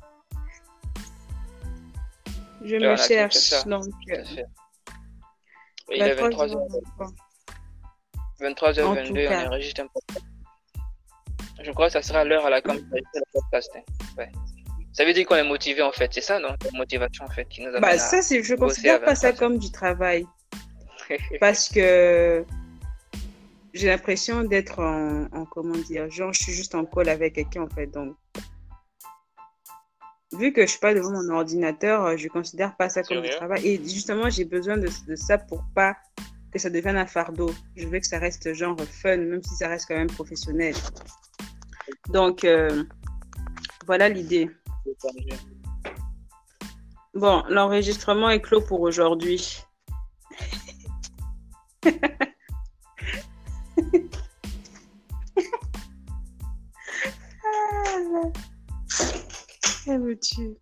Je 2.64 2.76
me 2.76 2.96
cherche. 2.96 3.64
Donc, 3.66 3.84
euh, 4.10 4.24
il 5.90 6.02
est 6.02 6.14
23 6.14 6.46
23h22. 6.46 6.56
heures. 6.56 7.12
23h22, 8.40 9.28
En 9.28 9.44
on 9.44 9.46
enregistre 9.48 9.80
un 9.82 9.86
podcast. 9.88 10.26
Je 11.62 11.70
crois 11.72 11.86
que 11.86 11.92
ça 11.92 12.02
sera 12.02 12.24
l'heure 12.24 12.46
à 12.46 12.50
laquelle 12.50 12.72
on 12.72 12.74
va 12.74 12.80
enregistrer 12.80 13.20
le 13.20 13.40
podcast. 13.40 13.70
hein. 13.76 13.80
Ouais. 14.18 14.32
Ça 14.92 15.04
veut 15.04 15.12
dire 15.12 15.26
qu'on 15.26 15.36
est 15.36 15.44
motivé 15.44 15.80
en 15.82 15.92
fait, 15.92 16.12
c'est 16.12 16.20
ça, 16.20 16.38
non? 16.38 16.48
La 16.64 16.70
motivation 16.78 17.24
en 17.24 17.30
fait 17.30 17.46
qui 17.46 17.62
nous 17.62 17.68
amène 17.68 17.80
Bah 17.80 17.98
ça, 17.98 18.20
c'est, 18.20 18.42
je 18.42 18.54
considère 18.54 19.00
pas 19.00 19.14
ça 19.14 19.28
23 19.28 19.28
heures. 19.28 19.38
comme 19.50 19.58
du 19.58 19.70
travail. 19.70 20.26
parce 21.40 21.68
que 21.68 22.44
j'ai 23.72 23.88
l'impression 23.88 24.42
d'être 24.44 24.78
en, 24.80 25.24
en- 25.32 25.46
comment 25.46 25.76
dire, 25.76 26.10
genre 26.10 26.32
je 26.32 26.42
suis 26.42 26.52
juste 26.52 26.74
en 26.74 26.84
call 26.84 27.08
avec 27.08 27.34
quelqu'un 27.34 27.62
en 27.62 27.68
fait. 27.68 27.86
Donc, 27.86 28.16
vu 30.32 30.52
que 30.52 30.62
je 30.62 30.66
suis 30.66 30.80
pas 30.80 30.94
devant 30.94 31.10
mon 31.12 31.28
ordinateur, 31.30 32.04
euh, 32.04 32.16
je 32.16 32.28
considère 32.28 32.76
pas 32.76 32.88
ça 32.88 33.02
comme 33.02 33.22
du 33.22 33.30
travail. 33.30 33.66
Et 33.66 33.76
justement, 33.82 34.30
j'ai 34.30 34.44
besoin 34.44 34.76
de, 34.76 34.88
de 35.06 35.16
ça 35.16 35.38
pour 35.38 35.64
pas 35.74 35.96
que 36.52 36.58
ça 36.58 36.70
devienne 36.70 36.96
un 36.96 37.06
fardeau. 37.06 37.50
Je 37.76 37.86
veux 37.88 37.98
que 37.98 38.06
ça 38.06 38.18
reste 38.18 38.52
genre 38.54 38.76
fun, 38.80 39.16
même 39.16 39.42
si 39.42 39.54
ça 39.56 39.68
reste 39.68 39.86
quand 39.88 39.96
même 39.96 40.08
professionnel. 40.08 40.74
Donc, 42.08 42.44
euh, 42.44 42.84
voilà 43.86 44.08
l'idée. 44.08 44.50
Bon, 47.14 47.42
l'enregistrement 47.48 48.30
est 48.30 48.40
clos 48.40 48.62
pour 48.62 48.80
aujourd'hui. 48.80 49.58
Elle 59.86 60.00
me 60.00 60.18
tue. 60.18 60.56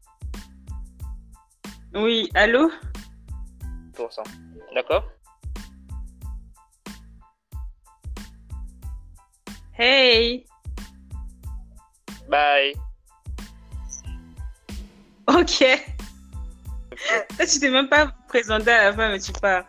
Oui, 1.94 2.30
allô? 2.34 2.70
1000%. 3.96 4.22
D'accord 4.74 5.04
Hey 9.78 10.46
Bye 12.28 12.74
Ok. 15.26 15.64
tu 17.38 17.60
t'es 17.60 17.70
même 17.70 17.88
pas 17.88 18.08
présenté 18.28 18.70
à 18.70 18.84
la 18.84 18.92
fin, 18.92 19.10
mais 19.10 19.18
tu 19.20 19.32
pars. 19.32 19.64